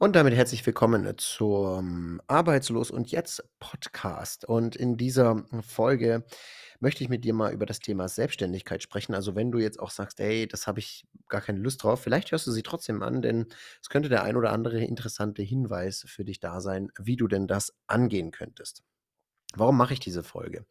Und 0.00 0.14
damit 0.14 0.32
herzlich 0.32 0.64
willkommen 0.64 1.12
zum 1.18 2.22
Arbeitslos 2.28 2.92
und 2.92 3.10
jetzt 3.10 3.42
Podcast. 3.58 4.44
Und 4.44 4.76
in 4.76 4.96
dieser 4.96 5.44
Folge 5.60 6.24
möchte 6.78 7.02
ich 7.02 7.10
mit 7.10 7.24
dir 7.24 7.34
mal 7.34 7.52
über 7.52 7.66
das 7.66 7.80
Thema 7.80 8.06
Selbstständigkeit 8.06 8.80
sprechen. 8.80 9.12
Also 9.12 9.34
wenn 9.34 9.50
du 9.50 9.58
jetzt 9.58 9.80
auch 9.80 9.90
sagst, 9.90 10.20
ey, 10.20 10.46
das 10.46 10.68
habe 10.68 10.78
ich 10.78 11.04
gar 11.28 11.40
keine 11.40 11.58
Lust 11.58 11.82
drauf, 11.82 12.00
vielleicht 12.00 12.30
hörst 12.30 12.46
du 12.46 12.52
sie 12.52 12.62
trotzdem 12.62 13.02
an, 13.02 13.22
denn 13.22 13.46
es 13.82 13.88
könnte 13.88 14.08
der 14.08 14.22
ein 14.22 14.36
oder 14.36 14.52
andere 14.52 14.84
interessante 14.84 15.42
Hinweis 15.42 16.04
für 16.06 16.24
dich 16.24 16.38
da 16.38 16.60
sein, 16.60 16.92
wie 17.00 17.16
du 17.16 17.26
denn 17.26 17.48
das 17.48 17.74
angehen 17.88 18.30
könntest. 18.30 18.84
Warum 19.56 19.76
mache 19.76 19.94
ich 19.94 20.00
diese 20.00 20.22
Folge? 20.22 20.64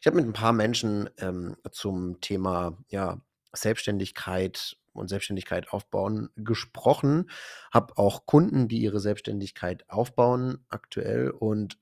Ich 0.00 0.08
habe 0.08 0.16
mit 0.16 0.26
ein 0.26 0.32
paar 0.32 0.52
Menschen 0.52 1.08
ähm, 1.18 1.56
zum 1.70 2.20
Thema 2.20 2.76
ja, 2.88 3.20
Selbstständigkeit 3.52 4.76
und 4.92 5.08
Selbstständigkeit 5.08 5.70
aufbauen 5.70 6.30
gesprochen, 6.36 7.30
habe 7.72 7.96
auch 7.98 8.26
Kunden, 8.26 8.68
die 8.68 8.80
ihre 8.82 9.00
Selbstständigkeit 9.00 9.88
aufbauen 9.88 10.64
aktuell 10.68 11.30
und 11.30 11.78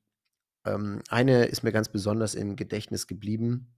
ähm, 0.64 1.02
eine 1.08 1.44
ist 1.46 1.62
mir 1.62 1.72
ganz 1.72 1.88
besonders 1.88 2.34
im 2.34 2.56
Gedächtnis 2.56 3.06
geblieben, 3.06 3.68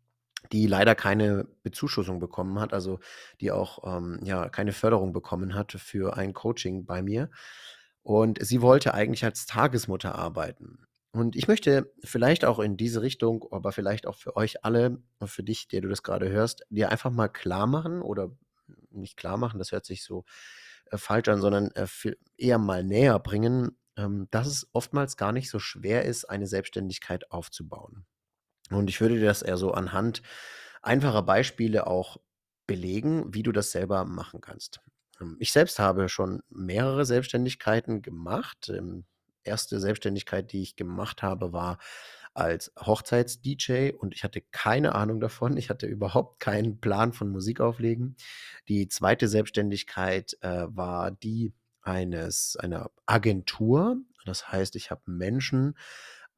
die 0.51 0.67
leider 0.67 0.95
keine 0.95 1.47
Bezuschussung 1.63 2.19
bekommen 2.19 2.59
hat, 2.59 2.73
also 2.73 2.99
die 3.41 3.53
auch 3.53 3.97
ähm, 3.97 4.21
ja 4.25 4.49
keine 4.49 4.73
Förderung 4.73 5.13
bekommen 5.13 5.55
hat 5.55 5.73
für 5.73 6.17
ein 6.17 6.33
Coaching 6.33 6.85
bei 6.85 7.03
mir. 7.03 7.31
Und 8.03 8.45
sie 8.45 8.63
wollte 8.63 8.95
eigentlich 8.95 9.25
als 9.25 9.47
Tagesmutter 9.47 10.17
arbeiten. 10.17 10.87
Und 11.13 11.37
ich 11.37 11.47
möchte 11.47 11.93
vielleicht 12.03 12.45
auch 12.45 12.59
in 12.59 12.77
diese 12.77 13.03
Richtung, 13.03 13.45
aber 13.53 13.71
vielleicht 13.71 14.07
auch 14.07 14.17
für 14.17 14.35
euch 14.35 14.65
alle, 14.65 14.99
für 15.25 15.43
dich, 15.43 15.69
der 15.69 15.83
du 15.83 15.89
das 15.89 16.03
gerade 16.03 16.31
hörst, 16.31 16.65
dir 16.71 16.91
einfach 16.91 17.11
mal 17.11 17.29
klar 17.29 17.67
machen 17.67 18.01
oder 18.03 18.31
nicht 18.95 19.17
klar 19.17 19.37
machen, 19.37 19.59
das 19.59 19.73
hört 19.73 19.85
sich 19.85 20.05
so 20.05 20.25
äh, 20.91 20.99
falsch 20.99 21.29
an, 21.29 21.41
sondern 21.41 21.71
äh, 21.73 21.87
eher 22.37 22.59
mal 22.59 22.85
näher 22.85 23.19
bringen, 23.19 23.77
ähm, 23.97 24.29
dass 24.31 24.47
es 24.47 24.69
oftmals 24.73 25.17
gar 25.17 25.33
nicht 25.33 25.51
so 25.51 25.59
schwer 25.59 26.05
ist, 26.05 26.25
eine 26.25 26.47
Selbstständigkeit 26.47 27.31
aufzubauen. 27.31 28.07
Und 28.71 28.89
ich 28.89 29.01
würde 29.01 29.17
dir 29.17 29.27
das 29.27 29.43
eher 29.43 29.57
so 29.57 29.73
anhand 29.73 30.23
einfacher 30.83 31.23
Beispiele 31.23 31.87
auch 31.87 32.19
belegen, 32.67 33.33
wie 33.35 33.43
du 33.43 33.53
das 33.53 33.71
selber 33.71 34.05
machen 34.05 34.41
kannst. 34.41 34.81
Ähm, 35.21 35.37
ich 35.41 35.53
selbst 35.53 35.79
habe 35.79 36.09
schon 36.09 36.43
mehrere 36.49 37.05
Selbstständigkeiten 37.05 38.03
gemacht. 38.03 38.69
Ähm, 38.69 39.05
erste 39.45 39.81
Selbstständigkeit, 39.81 40.53
die 40.53 40.63
ich 40.63 40.77
gemacht 40.77 41.23
habe, 41.23 41.53
war 41.53 41.79
als 42.35 42.73
Hochzeits-DJ 42.79 43.93
und 43.93 44.15
ich 44.15 44.25
hatte 44.25 44.41
keine 44.41 44.95
Ahnung 44.95 45.21
davon. 45.21 45.57
Ich 45.57 45.71
hatte 45.71 45.87
überhaupt 45.87 46.41
keinen 46.41 46.81
Plan 46.81 47.13
von 47.13 47.29
Musik 47.31 47.61
auflegen. 47.61 48.17
Die 48.69 48.89
zweite 48.89 49.29
Selbstständigkeit 49.29 50.37
äh, 50.41 50.67
war 50.69 51.11
die 51.11 51.53
eines 51.83 52.57
einer 52.57 52.91
Agentur. 53.07 53.97
Das 54.25 54.51
heißt, 54.51 54.77
ich 54.77 54.91
habe 54.91 55.03
Menschen 55.07 55.77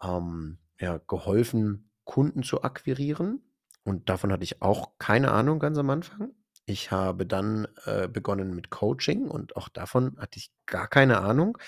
ähm, 0.03 0.59
ja, 0.81 0.99
geholfen, 1.07 1.91
Kunden 2.05 2.43
zu 2.43 2.63
akquirieren. 2.63 3.43
Und 3.85 4.09
davon 4.09 4.33
hatte 4.33 4.45
ich 4.45 4.63
auch 4.63 4.99
keine 4.99 5.31
Ahnung 5.33 5.59
ganz 5.59 5.79
am 5.79 5.91
Anfang. 5.91 6.33
Ich 6.67 6.91
habe 6.91 7.27
dann 7.27 7.69
äh, 7.85 8.09
begonnen 8.09 8.55
mit 8.55 8.71
Coaching 8.71 9.29
und 9.29 9.57
auch 9.57 9.69
davon 9.69 10.17
hatte 10.19 10.39
ich 10.39 10.51
gar 10.65 10.89
keine 10.89 11.19
Ahnung. 11.19 11.59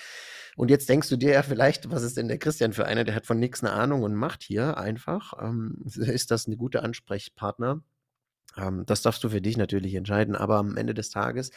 Und 0.55 0.71
jetzt 0.71 0.89
denkst 0.89 1.09
du 1.09 1.17
dir 1.17 1.33
ja 1.33 1.43
vielleicht, 1.43 1.91
was 1.91 2.01
ist 2.01 2.17
denn 2.17 2.27
der 2.27 2.39
Christian 2.39 2.73
für 2.73 2.85
einer, 2.85 3.03
der 3.03 3.13
hat 3.13 3.27
von 3.27 3.39
nichts 3.39 3.63
eine 3.63 3.73
Ahnung 3.73 4.01
und 4.01 4.15
macht 4.15 4.41
hier 4.41 4.77
einfach. 4.77 5.33
Ähm, 5.39 5.83
ist 5.85 6.31
das 6.31 6.47
eine 6.47 6.57
gute 6.57 6.81
Ansprechpartner? 6.81 7.83
Ähm, 8.57 8.85
das 8.87 9.03
darfst 9.03 9.23
du 9.23 9.29
für 9.29 9.41
dich 9.41 9.57
natürlich 9.57 9.93
entscheiden, 9.93 10.35
aber 10.35 10.57
am 10.57 10.77
Ende 10.77 10.95
des 10.95 11.09
Tages, 11.09 11.51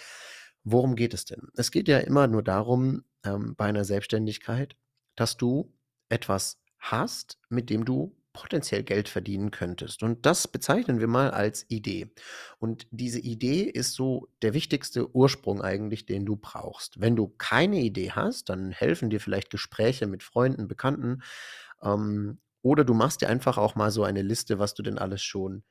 worum 0.64 0.94
geht 0.94 1.14
es 1.14 1.24
denn? 1.24 1.48
Es 1.56 1.70
geht 1.70 1.88
ja 1.88 1.98
immer 1.98 2.27
nur 2.27 2.42
darum, 2.42 3.05
ähm, 3.24 3.55
bei 3.56 3.66
einer 3.66 3.84
Selbstständigkeit, 3.84 4.77
dass 5.16 5.38
du 5.38 5.72
etwas 6.11 6.61
hast, 6.78 7.38
mit 7.48 7.70
dem 7.70 7.84
du 7.86 8.14
potenziell 8.41 8.83
Geld 8.83 9.10
verdienen 9.10 9.50
könntest. 9.50 10.02
Und 10.02 10.24
das 10.24 10.48
bezeichnen 10.48 10.98
wir 10.98 11.08
mal 11.08 11.30
als 11.30 11.67
Idee. 11.68 12.11
Und 12.58 12.86
diese 12.90 13.20
Idee 13.20 13.64
ist 13.64 13.92
so 13.92 14.28
der 14.40 14.55
wichtigste 14.55 15.14
Ursprung 15.14 15.61
eigentlich, 15.61 16.06
den 16.06 16.24
du 16.24 16.36
brauchst. 16.36 17.01
Wenn 17.01 17.17
du 17.17 17.28
keine 17.28 17.80
Idee 17.80 18.12
hast, 18.12 18.48
dann 18.48 18.70
helfen 18.70 19.11
dir 19.11 19.20
vielleicht 19.20 19.51
Gespräche 19.51 20.06
mit 20.06 20.23
Freunden, 20.23 20.68
Bekannten. 20.68 21.23
Ähm, 21.83 22.40
oder 22.62 22.84
du 22.84 22.95
machst 22.95 23.20
dir 23.20 23.28
einfach 23.28 23.58
auch 23.58 23.74
mal 23.74 23.90
so 23.90 24.05
eine 24.05 24.23
Liste, 24.23 24.58
was 24.58 24.72
du 24.72 24.83
denn 24.83 24.98
alles 24.98 25.22
schon 25.22 25.62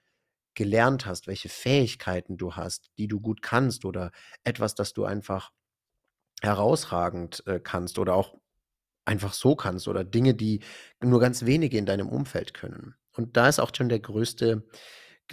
gelernt 0.54 1.08
hast, 1.08 1.26
welche 1.26 1.50
Fähigkeiten 1.50 2.38
du 2.38 2.56
hast, 2.56 2.92
die 3.00 3.08
du 3.08 3.20
gut 3.20 3.42
kannst 3.42 3.84
oder 3.84 4.12
etwas, 4.44 4.76
das 4.76 4.94
du 4.94 5.06
einfach 5.06 5.52
herausragend 6.42 7.42
äh, 7.48 7.60
kannst 7.60 7.98
oder 7.98 8.14
auch 8.14 8.38
einfach 9.10 9.34
so 9.34 9.56
kannst 9.56 9.88
oder 9.88 10.04
Dinge, 10.04 10.36
die 10.36 10.62
nur 11.02 11.20
ganz 11.20 11.46
wenige 11.46 11.78
in 11.78 11.86
deinem 11.86 12.08
Umfeld 12.08 12.54
können. 12.54 12.96
Und 13.12 13.36
da 13.36 13.50
ist 13.50 13.60
auch 13.60 13.72
schon 13.76 13.90
der 13.90 14.00
größte 14.00 14.64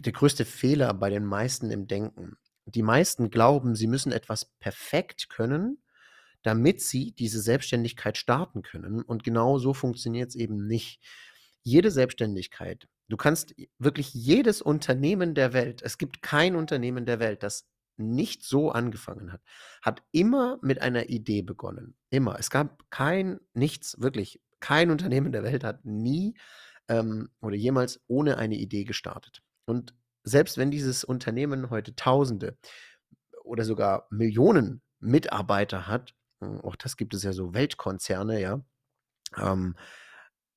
der 0.05 0.13
größte 0.13 0.45
Fehler 0.45 0.93
bei 0.95 1.11
den 1.11 1.25
meisten 1.25 1.71
im 1.71 1.87
Denken. 1.87 2.37
Die 2.67 2.83
meisten 2.83 3.31
glauben, 3.31 3.75
sie 3.75 3.87
müssen 3.87 4.13
etwas 4.13 4.45
perfekt 4.59 5.29
können, 5.31 5.79
damit 6.43 6.81
sie 6.81 7.13
diese 7.13 7.41
Selbstständigkeit 7.41 8.17
starten 8.17 8.63
können. 8.63 9.03
Und 9.03 9.25
genau 9.25 9.59
so 9.59 9.73
funktioniert 9.73 10.31
es 10.31 10.35
eben 10.35 10.67
nicht. 10.67 11.01
Jede 11.63 11.91
Selbstständigkeit, 11.91 12.89
du 13.09 13.17
kannst 13.17 13.55
wirklich 13.79 14.13
jedes 14.15 14.63
Unternehmen 14.63 15.35
der 15.35 15.53
Welt, 15.53 15.83
es 15.83 15.99
gibt 15.99 16.23
kein 16.23 16.57
Unternehmen 16.57 17.07
der 17.07 17.19
Welt, 17.19 17.43
das 17.43 17.67
nicht 17.97 18.43
so 18.43 18.71
angefangen 18.71 19.33
hat, 19.33 19.43
hat 19.83 20.03
immer 20.13 20.59
mit 20.63 20.83
einer 20.83 21.09
Idee 21.09 21.43
begonnen. 21.43 21.97
Immer. 22.11 22.39
Es 22.39 22.51
gab 22.51 22.91
kein, 22.91 23.41
nichts, 23.55 24.01
wirklich, 24.01 24.41
kein 24.61 24.91
Unternehmen 24.91 25.33
der 25.33 25.43
Welt 25.43 25.65
hat 25.65 25.85
nie 25.85 26.35
ähm, 26.89 27.29
oder 27.41 27.57
jemals 27.57 28.01
ohne 28.07 28.39
eine 28.39 28.57
Idee 28.57 28.85
gestartet. 28.85 29.43
Und 29.65 29.95
selbst 30.25 30.59
wenn 30.59 30.71
dieses 30.71 31.05
Unternehmen 31.05 31.71
heute 31.71 31.95
Tausende 31.95 32.57
oder 33.45 33.65
sogar 33.65 34.07
Millionen 34.11 34.83
Mitarbeiter 34.99 35.87
hat, 35.87 36.15
hm, 36.41 36.61
auch 36.61 36.77
das 36.77 36.97
gibt 36.97 37.15
es 37.15 37.23
ja 37.23 37.33
so 37.33 37.55
Weltkonzerne, 37.55 38.41
ja, 38.41 38.61
ähm, 39.37 39.77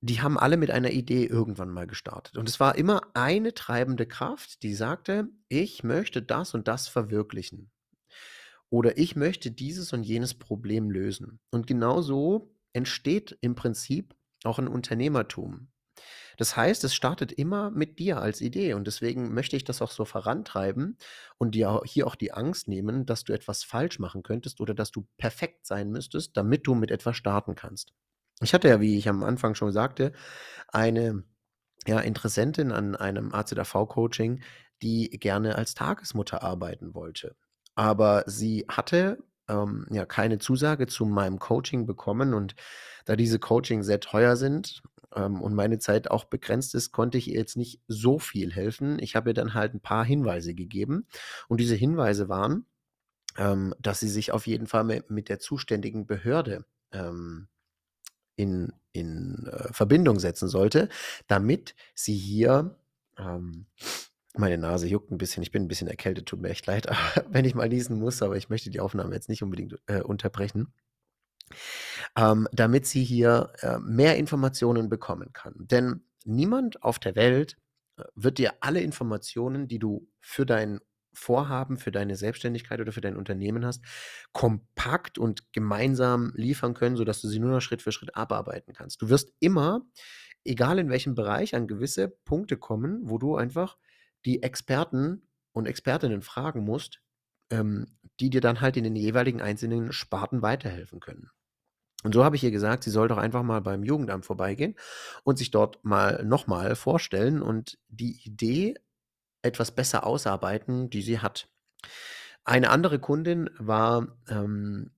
die 0.01 0.21
haben 0.21 0.37
alle 0.37 0.57
mit 0.57 0.71
einer 0.71 0.91
Idee 0.91 1.25
irgendwann 1.25 1.69
mal 1.69 1.87
gestartet. 1.87 2.37
Und 2.37 2.47
es 2.47 2.59
war 2.59 2.77
immer 2.77 3.01
eine 3.13 3.53
treibende 3.53 4.05
Kraft, 4.05 4.63
die 4.63 4.73
sagte, 4.73 5.27
ich 5.49 5.83
möchte 5.83 6.21
das 6.21 6.53
und 6.53 6.67
das 6.67 6.87
verwirklichen. 6.87 7.69
Oder 8.69 8.97
ich 8.97 9.15
möchte 9.15 9.51
dieses 9.51 9.93
und 9.93 10.03
jenes 10.03 10.35
Problem 10.35 10.89
lösen. 10.89 11.39
Und 11.49 11.67
genau 11.67 12.01
so 12.01 12.53
entsteht 12.71 13.37
im 13.41 13.55
Prinzip 13.55 14.15
auch 14.43 14.59
ein 14.59 14.67
Unternehmertum. 14.67 15.69
Das 16.37 16.55
heißt, 16.55 16.85
es 16.85 16.95
startet 16.95 17.33
immer 17.33 17.69
mit 17.69 17.99
dir 17.99 18.21
als 18.21 18.39
Idee 18.39 18.73
und 18.73 18.87
deswegen 18.87 19.33
möchte 19.33 19.57
ich 19.57 19.65
das 19.65 19.81
auch 19.81 19.91
so 19.91 20.05
vorantreiben 20.05 20.97
und 21.37 21.55
dir 21.55 21.81
hier 21.83 22.07
auch 22.07 22.15
die 22.15 22.31
Angst 22.31 22.69
nehmen, 22.69 23.05
dass 23.05 23.25
du 23.25 23.33
etwas 23.33 23.65
falsch 23.65 23.99
machen 23.99 24.23
könntest 24.23 24.61
oder 24.61 24.73
dass 24.73 24.91
du 24.91 25.05
perfekt 25.17 25.65
sein 25.65 25.91
müsstest, 25.91 26.37
damit 26.37 26.65
du 26.65 26.75
mit 26.75 26.91
etwas 26.91 27.17
starten 27.17 27.55
kannst. 27.55 27.93
Ich 28.41 28.53
hatte 28.53 28.69
ja, 28.69 28.79
wie 28.79 28.97
ich 28.97 29.09
am 29.09 29.23
Anfang 29.23 29.55
schon 29.55 29.71
sagte, 29.71 30.13
eine 30.69 31.23
ja, 31.87 31.99
Interessentin 31.99 32.71
an 32.71 32.95
einem 32.95 33.33
AZAV-Coaching, 33.33 34.41
die 34.81 35.09
gerne 35.09 35.55
als 35.55 35.73
Tagesmutter 35.73 36.43
arbeiten 36.43 36.93
wollte. 36.93 37.35
Aber 37.75 38.23
sie 38.27 38.65
hatte 38.69 39.23
ähm, 39.47 39.85
ja 39.89 40.05
keine 40.05 40.39
Zusage 40.39 40.87
zu 40.87 41.05
meinem 41.05 41.39
Coaching 41.39 41.85
bekommen 41.85 42.33
und 42.33 42.55
da 43.05 43.15
diese 43.15 43.39
Coaching 43.39 43.83
sehr 43.83 43.99
teuer 43.99 44.35
sind 44.35 44.83
ähm, 45.15 45.41
und 45.41 45.53
meine 45.53 45.79
Zeit 45.79 46.11
auch 46.11 46.25
begrenzt 46.25 46.75
ist, 46.75 46.91
konnte 46.91 47.17
ich 47.17 47.29
ihr 47.29 47.37
jetzt 47.37 47.57
nicht 47.57 47.81
so 47.87 48.19
viel 48.19 48.53
helfen. 48.53 48.99
Ich 48.99 49.15
habe 49.15 49.31
ihr 49.31 49.33
dann 49.33 49.53
halt 49.53 49.73
ein 49.73 49.81
paar 49.81 50.05
Hinweise 50.05 50.53
gegeben 50.53 51.07
und 51.47 51.59
diese 51.59 51.75
Hinweise 51.75 52.29
waren, 52.29 52.65
ähm, 53.37 53.73
dass 53.79 53.99
sie 53.99 54.09
sich 54.09 54.31
auf 54.31 54.47
jeden 54.47 54.67
Fall 54.67 54.83
mit, 54.83 55.09
mit 55.09 55.29
der 55.29 55.39
zuständigen 55.39 56.05
Behörde 56.05 56.65
ähm, 56.91 57.47
in, 58.39 58.71
in 58.93 59.47
äh, 59.47 59.73
Verbindung 59.73 60.17
setzen 60.17 60.47
sollte, 60.47 60.87
damit 61.27 61.75
sie 61.93 62.15
hier, 62.15 62.77
ähm, 63.17 63.65
meine 64.37 64.57
Nase 64.57 64.87
juckt 64.87 65.11
ein 65.11 65.17
bisschen, 65.17 65.43
ich 65.43 65.51
bin 65.51 65.63
ein 65.63 65.67
bisschen 65.67 65.89
erkältet, 65.89 66.25
tut 66.25 66.39
mir 66.39 66.47
echt 66.47 66.65
leid, 66.65 66.87
wenn 67.29 67.43
ich 67.43 67.53
mal 67.53 67.67
niesen 67.67 67.99
muss, 67.99 68.21
aber 68.21 68.37
ich 68.37 68.47
möchte 68.47 68.69
die 68.69 68.79
Aufnahme 68.79 69.13
jetzt 69.13 69.27
nicht 69.27 69.43
unbedingt 69.43 69.75
äh, 69.87 70.01
unterbrechen. 70.01 70.73
Ähm, 72.15 72.47
damit 72.53 72.85
sie 72.85 73.03
hier 73.03 73.51
äh, 73.61 73.79
mehr 73.79 74.17
Informationen 74.17 74.87
bekommen 74.87 75.33
kann. 75.33 75.55
Denn 75.57 76.03
niemand 76.23 76.83
auf 76.83 76.99
der 76.99 77.15
Welt 77.15 77.57
äh, 77.97 78.03
wird 78.15 78.37
dir 78.37 78.53
alle 78.61 78.81
Informationen, 78.81 79.67
die 79.67 79.79
du 79.79 80.07
für 80.21 80.45
dein 80.45 80.79
Vorhaben 81.19 81.77
für 81.77 81.91
deine 81.91 82.15
Selbstständigkeit 82.15 82.79
oder 82.79 82.91
für 82.91 83.01
dein 83.01 83.17
Unternehmen 83.17 83.65
hast, 83.65 83.83
kompakt 84.31 85.17
und 85.17 85.51
gemeinsam 85.53 86.31
liefern 86.35 86.73
können, 86.73 86.95
sodass 86.95 87.21
du 87.21 87.27
sie 87.27 87.39
nur 87.39 87.51
noch 87.51 87.61
Schritt 87.61 87.81
für 87.81 87.91
Schritt 87.91 88.15
abarbeiten 88.15 88.73
kannst. 88.73 89.01
Du 89.01 89.09
wirst 89.09 89.33
immer, 89.39 89.81
egal 90.43 90.79
in 90.79 90.89
welchem 90.89 91.15
Bereich, 91.15 91.55
an 91.55 91.67
gewisse 91.67 92.09
Punkte 92.09 92.57
kommen, 92.57 93.01
wo 93.03 93.17
du 93.17 93.35
einfach 93.35 93.77
die 94.25 94.41
Experten 94.43 95.27
und 95.51 95.67
Expertinnen 95.67 96.21
fragen 96.21 96.63
musst, 96.63 97.01
ähm, 97.51 97.97
die 98.19 98.29
dir 98.29 98.41
dann 98.41 98.61
halt 98.61 98.77
in 98.77 98.83
den 98.83 98.95
jeweiligen 98.95 99.41
einzelnen 99.41 99.91
Sparten 99.91 100.41
weiterhelfen 100.41 100.99
können. 100.99 101.29
Und 102.03 102.13
so 102.13 102.23
habe 102.23 102.37
ich 102.37 102.43
ihr 102.43 102.51
gesagt, 102.51 102.83
sie 102.83 102.91
soll 102.91 103.09
doch 103.09 103.17
einfach 103.17 103.43
mal 103.43 103.59
beim 103.61 103.83
Jugendamt 103.83 104.25
vorbeigehen 104.25 104.75
und 105.23 105.37
sich 105.37 105.51
dort 105.51 105.83
mal 105.83 106.23
noch 106.23 106.47
mal 106.47 106.75
vorstellen 106.75 107.41
und 107.41 107.77
die 107.89 108.21
Idee 108.23 108.75
etwas 109.41 109.71
besser 109.71 110.05
ausarbeiten, 110.05 110.89
die 110.89 111.01
sie 111.01 111.19
hat. 111.19 111.47
Eine 112.43 112.69
andere 112.69 112.99
Kundin 112.99 113.49
war, 113.57 114.17
ähm, 114.27 114.91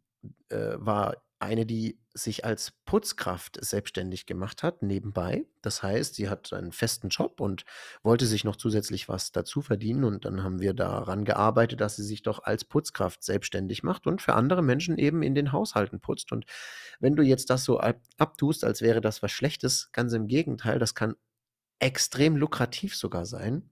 äh, 0.50 0.76
war 0.78 1.18
eine, 1.40 1.66
die 1.66 2.00
sich 2.14 2.46
als 2.46 2.72
Putzkraft 2.86 3.58
selbstständig 3.64 4.26
gemacht 4.26 4.64
hat, 4.64 4.84
nebenbei. 4.84 5.46
Das 5.62 5.82
heißt, 5.82 6.16
sie 6.16 6.30
hat 6.30 6.54
einen 6.54 6.72
festen 6.72 7.10
Job 7.10 7.40
und 7.40 7.64
wollte 8.04 8.26
sich 8.26 8.44
noch 8.44 8.58
zusätzlich 8.58 9.10
was 9.10 9.32
dazu 9.32 9.62
verdienen. 9.62 10.04
Und 10.04 10.26
dann 10.26 10.44
haben 10.44 10.60
wir 10.60 10.74
daran 10.74 11.26
gearbeitet, 11.26 11.82
dass 11.82 11.96
sie 11.96 12.04
sich 12.04 12.22
doch 12.22 12.44
als 12.44 12.66
Putzkraft 12.66 13.24
selbstständig 13.24 13.82
macht 13.82 14.08
und 14.08 14.22
für 14.22 14.34
andere 14.34 14.62
Menschen 14.62 14.98
eben 14.98 15.24
in 15.24 15.34
den 15.34 15.52
Haushalten 15.52 16.00
putzt. 16.00 16.32
Und 16.32 16.46
wenn 17.00 17.16
du 17.16 17.24
jetzt 17.24 17.50
das 17.50 17.64
so 17.64 17.80
ab 17.80 18.02
abtust, 18.18 18.64
als 18.64 18.82
wäre 18.82 19.02
das 19.02 19.24
was 19.24 19.32
Schlechtes, 19.32 19.92
ganz 19.92 20.14
im 20.14 20.28
Gegenteil, 20.28 20.80
das 20.80 20.96
kann 20.96 21.16
extrem 21.80 22.36
lukrativ 22.38 22.96
sogar 22.96 23.26
sein. 23.26 23.71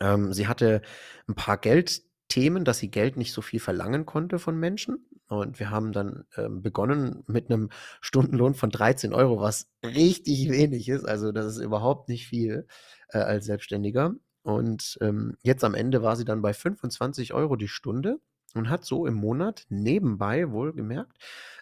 Ähm, 0.00 0.32
sie 0.32 0.48
hatte 0.48 0.82
ein 1.28 1.34
paar 1.34 1.58
Geldthemen, 1.58 2.64
dass 2.64 2.78
sie 2.78 2.90
Geld 2.90 3.16
nicht 3.16 3.32
so 3.32 3.42
viel 3.42 3.60
verlangen 3.60 4.06
konnte 4.06 4.38
von 4.38 4.58
Menschen. 4.58 5.06
Und 5.28 5.58
wir 5.58 5.70
haben 5.70 5.92
dann, 5.92 6.24
ähm, 6.36 6.62
begonnen 6.62 7.24
mit 7.26 7.50
einem 7.50 7.70
Stundenlohn 8.00 8.54
von 8.54 8.70
13 8.70 9.14
Euro, 9.14 9.40
was 9.40 9.68
richtig 9.84 10.50
wenig 10.50 10.88
ist. 10.88 11.04
Also, 11.04 11.32
das 11.32 11.46
ist 11.46 11.58
überhaupt 11.58 12.08
nicht 12.08 12.26
viel, 12.26 12.66
äh, 13.08 13.18
als 13.18 13.46
Selbstständiger. 13.46 14.14
Und, 14.42 14.98
ähm, 15.00 15.36
jetzt 15.42 15.64
am 15.64 15.74
Ende 15.74 16.02
war 16.02 16.16
sie 16.16 16.24
dann 16.24 16.42
bei 16.42 16.52
25 16.52 17.32
Euro 17.32 17.56
die 17.56 17.68
Stunde 17.68 18.20
und 18.54 18.70
hat 18.70 18.84
so 18.84 19.06
im 19.06 19.14
Monat 19.14 19.66
nebenbei 19.68 20.50
wohlgemerkt, 20.50 21.18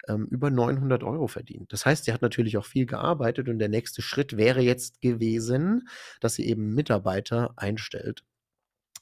ähm, 0.08 0.26
über 0.30 0.50
900 0.50 1.02
Euro 1.02 1.26
verdient. 1.26 1.72
Das 1.72 1.86
heißt, 1.86 2.04
sie 2.04 2.12
hat 2.12 2.22
natürlich 2.22 2.56
auch 2.58 2.66
viel 2.66 2.86
gearbeitet 2.86 3.48
und 3.48 3.58
der 3.58 3.68
nächste 3.68 4.02
Schritt 4.02 4.36
wäre 4.36 4.60
jetzt 4.60 5.00
gewesen, 5.00 5.88
dass 6.20 6.34
sie 6.34 6.46
eben 6.46 6.74
Mitarbeiter 6.74 7.54
einstellt, 7.56 8.24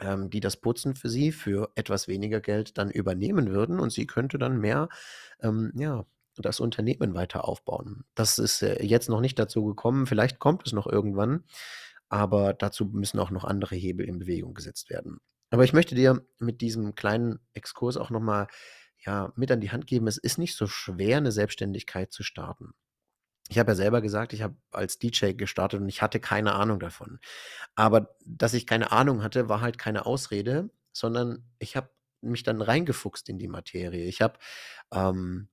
ähm, 0.01 0.31
die 0.31 0.41
das 0.41 0.57
Putzen 0.57 0.95
für 0.95 1.09
sie 1.09 1.33
für 1.33 1.71
etwas 1.75 2.09
weniger 2.09 2.41
Geld 2.41 2.79
dann 2.79 2.91
übernehmen 2.91 3.51
würden 3.51 3.81
und 3.81 3.93
sie 3.93 4.07
könnte 4.07 4.39
dann 4.39 4.59
mehr, 4.59 4.89
ähm, 5.41 5.73
ja, 5.75 6.07
das 6.37 6.61
Unternehmen 6.61 7.15
weiter 7.15 7.47
aufbauen. 7.47 8.05
Das 8.15 8.39
ist, 8.39 8.63
äh, 8.63 8.83
jetzt 8.83 9.09
noch 9.09 9.21
nicht 9.21 9.39
dazu 9.39 9.65
gekommen. 9.65 10.07
Vielleicht 10.07 10.39
kommt 10.39 10.67
es 10.67 10.73
noch 10.73 10.87
irgendwann, 10.87 11.45
aber 12.09 12.55
dazu 12.55 12.87
müssen 12.87 13.19
auch 13.19 13.31
noch 13.31 13.45
andere 13.45 13.77
Hebel 13.77 14.07
in 14.07 14.19
Bewegung 14.19 14.55
gesetzt 14.55 14.91
werden. 14.91 15.21
Aber 15.51 15.65
ich 15.65 15.73
möchte 15.73 15.95
dir 15.95 16.25
mit 16.39 16.61
diesem 16.61 16.95
kleinen 16.95 17.41
Exkurs 17.55 17.97
auch 17.97 18.11
noch 18.11 18.21
mal, 18.21 18.47
ja, 19.05 19.33
mit 19.37 19.51
an 19.51 19.61
die 19.61 19.71
Hand 19.71 19.87
geben, 19.87 20.07
es 20.07 20.19
ist 20.19 20.39
nicht 20.39 20.57
so 20.57 20.67
schwer, 20.67 21.17
eine 21.17 21.33
Selbstständigkeit 21.33 22.13
zu 22.13 22.23
starten. 22.23 22.73
Ich 23.49 23.59
habe 23.59 23.73
ja 23.73 23.75
selber 23.75 24.01
gesagt, 24.01 24.33
ich 24.33 24.43
habe 24.43 24.57
als 24.71 24.99
DJ 24.99 25.33
gestartet 25.33 25.81
und 25.81 25.89
ich 25.89 26.03
hatte 26.03 26.21
keine 26.21 26.55
Ahnung 26.55 26.79
davon. 26.79 27.19
Aber 27.75 28.15
dass 28.25 28.55
ich 28.55 28.67
keine 28.67 28.93
Ahnung 28.93 29.23
hatte, 29.23 29.49
war 29.49 29.61
halt 29.61 29.77
keine 29.77 30.07
Ausrede, 30.07 30.71
sondern 30.93 31.45
ich 31.59 31.77
habe 31.77 31.91
mich 32.21 32.45
dann 32.45 32.63
reingefuchst 32.63 33.29
in 33.29 33.39
die 33.39 33.49
Materie. 33.49 34.05
Ich 34.05 34.23
habe, 34.23 34.39
ähm 34.93 35.49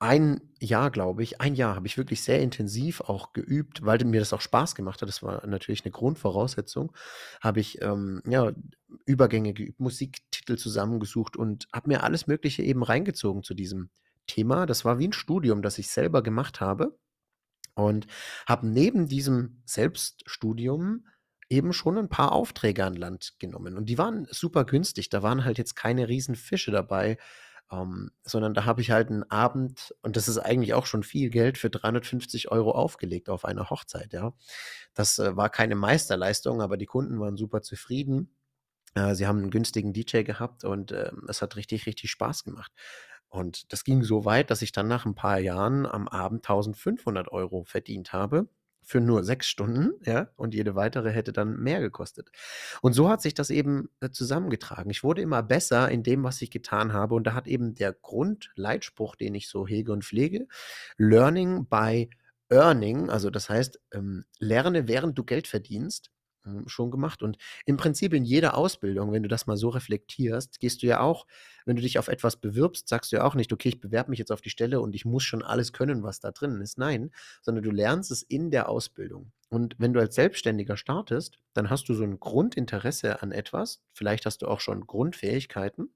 ein 0.00 0.40
Jahr, 0.60 0.90
glaube 0.90 1.22
ich 1.22 1.40
ein 1.40 1.54
Jahr 1.54 1.76
habe 1.76 1.86
ich 1.86 1.98
wirklich 1.98 2.22
sehr 2.22 2.40
intensiv 2.40 3.02
auch 3.02 3.32
geübt, 3.34 3.84
weil 3.84 4.02
mir 4.04 4.20
das 4.20 4.32
auch 4.32 4.40
Spaß 4.40 4.74
gemacht 4.74 5.02
hat. 5.02 5.08
Das 5.08 5.22
war 5.22 5.46
natürlich 5.46 5.84
eine 5.84 5.92
Grundvoraussetzung. 5.92 6.92
Habe 7.40 7.60
ich, 7.60 7.80
ähm, 7.82 8.22
ja, 8.26 8.52
Übergänge 9.04 9.52
geübt, 9.52 9.78
Musiktitel 9.78 10.56
zusammengesucht 10.56 11.36
und 11.36 11.68
habe 11.72 11.88
mir 11.88 12.02
alles 12.02 12.26
Mögliche 12.26 12.62
eben 12.62 12.82
reingezogen 12.82 13.42
zu 13.42 13.54
diesem 13.54 13.90
Thema. 14.26 14.66
Das 14.66 14.84
war 14.84 14.98
wie 14.98 15.08
ein 15.08 15.12
Studium, 15.12 15.62
das 15.62 15.78
ich 15.78 15.88
selber 15.88 16.22
gemacht 16.22 16.60
habe 16.60 16.98
und 17.74 18.06
habe 18.46 18.66
neben 18.66 19.06
diesem 19.06 19.62
Selbststudium 19.66 21.06
eben 21.50 21.72
schon 21.72 21.98
ein 21.98 22.08
paar 22.08 22.32
Aufträge 22.32 22.84
an 22.84 22.94
Land 22.94 23.34
genommen 23.38 23.76
und 23.76 23.86
die 23.86 23.98
waren 23.98 24.26
super 24.30 24.64
günstig. 24.64 25.10
Da 25.10 25.22
waren 25.22 25.44
halt 25.44 25.58
jetzt 25.58 25.74
keine 25.76 26.08
Riesenfische 26.08 26.70
dabei, 26.70 27.18
ähm, 27.70 28.10
sondern 28.24 28.54
da 28.54 28.64
habe 28.64 28.80
ich 28.82 28.90
halt 28.90 29.10
einen 29.10 29.24
Abend 29.30 29.94
und 30.02 30.16
das 30.16 30.28
ist 30.28 30.38
eigentlich 30.38 30.74
auch 30.74 30.86
schon 30.86 31.02
viel 31.02 31.30
Geld 31.30 31.58
für 31.58 31.70
350 31.70 32.50
Euro 32.50 32.72
aufgelegt 32.72 33.28
auf 33.30 33.44
einer 33.44 33.70
Hochzeit, 33.70 34.12
ja. 34.12 34.32
Das, 34.94 35.18
äh, 35.18 35.36
war 35.36 35.50
keine 35.50 35.76
Meisterleistung, 35.76 36.62
aber 36.62 36.76
die 36.76 36.86
Kunden 36.86 37.20
waren 37.20 37.36
super 37.36 37.62
zufrieden. 37.62 38.34
Äh, 38.94 39.14
sie 39.14 39.26
haben 39.26 39.38
einen 39.38 39.50
günstigen 39.50 39.92
DJ 39.92 40.22
gehabt 40.24 40.64
und, 40.64 40.92
ähm, 40.92 41.26
es 41.28 41.42
hat 41.42 41.56
richtig, 41.56 41.86
richtig 41.86 42.10
Spaß 42.10 42.44
gemacht. 42.44 42.72
Und 43.28 43.72
das 43.72 43.84
ging 43.84 44.02
so 44.02 44.24
weit, 44.24 44.50
dass 44.50 44.62
ich 44.62 44.72
dann 44.72 44.88
nach 44.88 45.06
ein 45.06 45.14
paar 45.14 45.38
Jahren 45.40 45.86
am 45.86 46.08
Abend 46.08 46.44
1.500 46.44 47.28
Euro 47.30 47.64
verdient 47.64 48.12
habe 48.12 48.48
für 48.82 49.00
nur 49.00 49.24
sechs 49.24 49.46
Stunden, 49.46 49.92
ja, 50.04 50.30
und 50.36 50.54
jede 50.54 50.74
weitere 50.74 51.10
hätte 51.12 51.32
dann 51.32 51.56
mehr 51.58 51.80
gekostet. 51.80 52.30
Und 52.82 52.92
so 52.92 53.08
hat 53.08 53.22
sich 53.22 53.34
das 53.34 53.50
eben 53.50 53.88
äh, 54.00 54.10
zusammengetragen. 54.10 54.90
Ich 54.90 55.04
wurde 55.04 55.22
immer 55.22 55.42
besser 55.42 55.90
in 55.90 56.02
dem, 56.02 56.24
was 56.24 56.42
ich 56.42 56.50
getan 56.50 56.92
habe. 56.92 57.14
Und 57.14 57.24
da 57.24 57.34
hat 57.34 57.46
eben 57.46 57.74
der 57.74 57.92
Grundleitspruch, 57.92 59.16
den 59.16 59.34
ich 59.34 59.48
so 59.48 59.66
hege 59.66 59.92
und 59.92 60.04
pflege, 60.04 60.46
Learning 60.96 61.66
by 61.66 62.10
Earning, 62.50 63.10
also 63.10 63.30
das 63.30 63.48
heißt, 63.48 63.80
ähm, 63.92 64.24
lerne, 64.38 64.88
während 64.88 65.16
du 65.16 65.24
Geld 65.24 65.46
verdienst, 65.46 66.10
schon 66.66 66.90
gemacht. 66.90 67.22
Und 67.22 67.36
im 67.66 67.76
Prinzip 67.76 68.12
in 68.14 68.24
jeder 68.24 68.56
Ausbildung, 68.56 69.12
wenn 69.12 69.22
du 69.22 69.28
das 69.28 69.46
mal 69.46 69.56
so 69.56 69.68
reflektierst, 69.68 70.58
gehst 70.60 70.82
du 70.82 70.86
ja 70.86 71.00
auch, 71.00 71.26
wenn 71.66 71.76
du 71.76 71.82
dich 71.82 71.98
auf 71.98 72.08
etwas 72.08 72.36
bewirbst, 72.36 72.88
sagst 72.88 73.12
du 73.12 73.16
ja 73.16 73.24
auch 73.24 73.34
nicht, 73.34 73.52
okay, 73.52 73.68
ich 73.68 73.80
bewerbe 73.80 74.10
mich 74.10 74.18
jetzt 74.18 74.32
auf 74.32 74.40
die 74.40 74.50
Stelle 74.50 74.80
und 74.80 74.94
ich 74.94 75.04
muss 75.04 75.22
schon 75.22 75.42
alles 75.42 75.72
können, 75.72 76.02
was 76.02 76.20
da 76.20 76.30
drin 76.30 76.60
ist. 76.60 76.78
Nein, 76.78 77.10
sondern 77.42 77.64
du 77.64 77.70
lernst 77.70 78.10
es 78.10 78.22
in 78.22 78.50
der 78.50 78.68
Ausbildung. 78.68 79.32
Und 79.48 79.74
wenn 79.78 79.92
du 79.92 80.00
als 80.00 80.14
Selbstständiger 80.14 80.76
startest, 80.76 81.38
dann 81.54 81.70
hast 81.70 81.88
du 81.88 81.94
so 81.94 82.04
ein 82.04 82.20
Grundinteresse 82.20 83.20
an 83.22 83.32
etwas. 83.32 83.82
Vielleicht 83.92 84.26
hast 84.26 84.42
du 84.42 84.46
auch 84.46 84.60
schon 84.60 84.86
Grundfähigkeiten. 84.86 85.92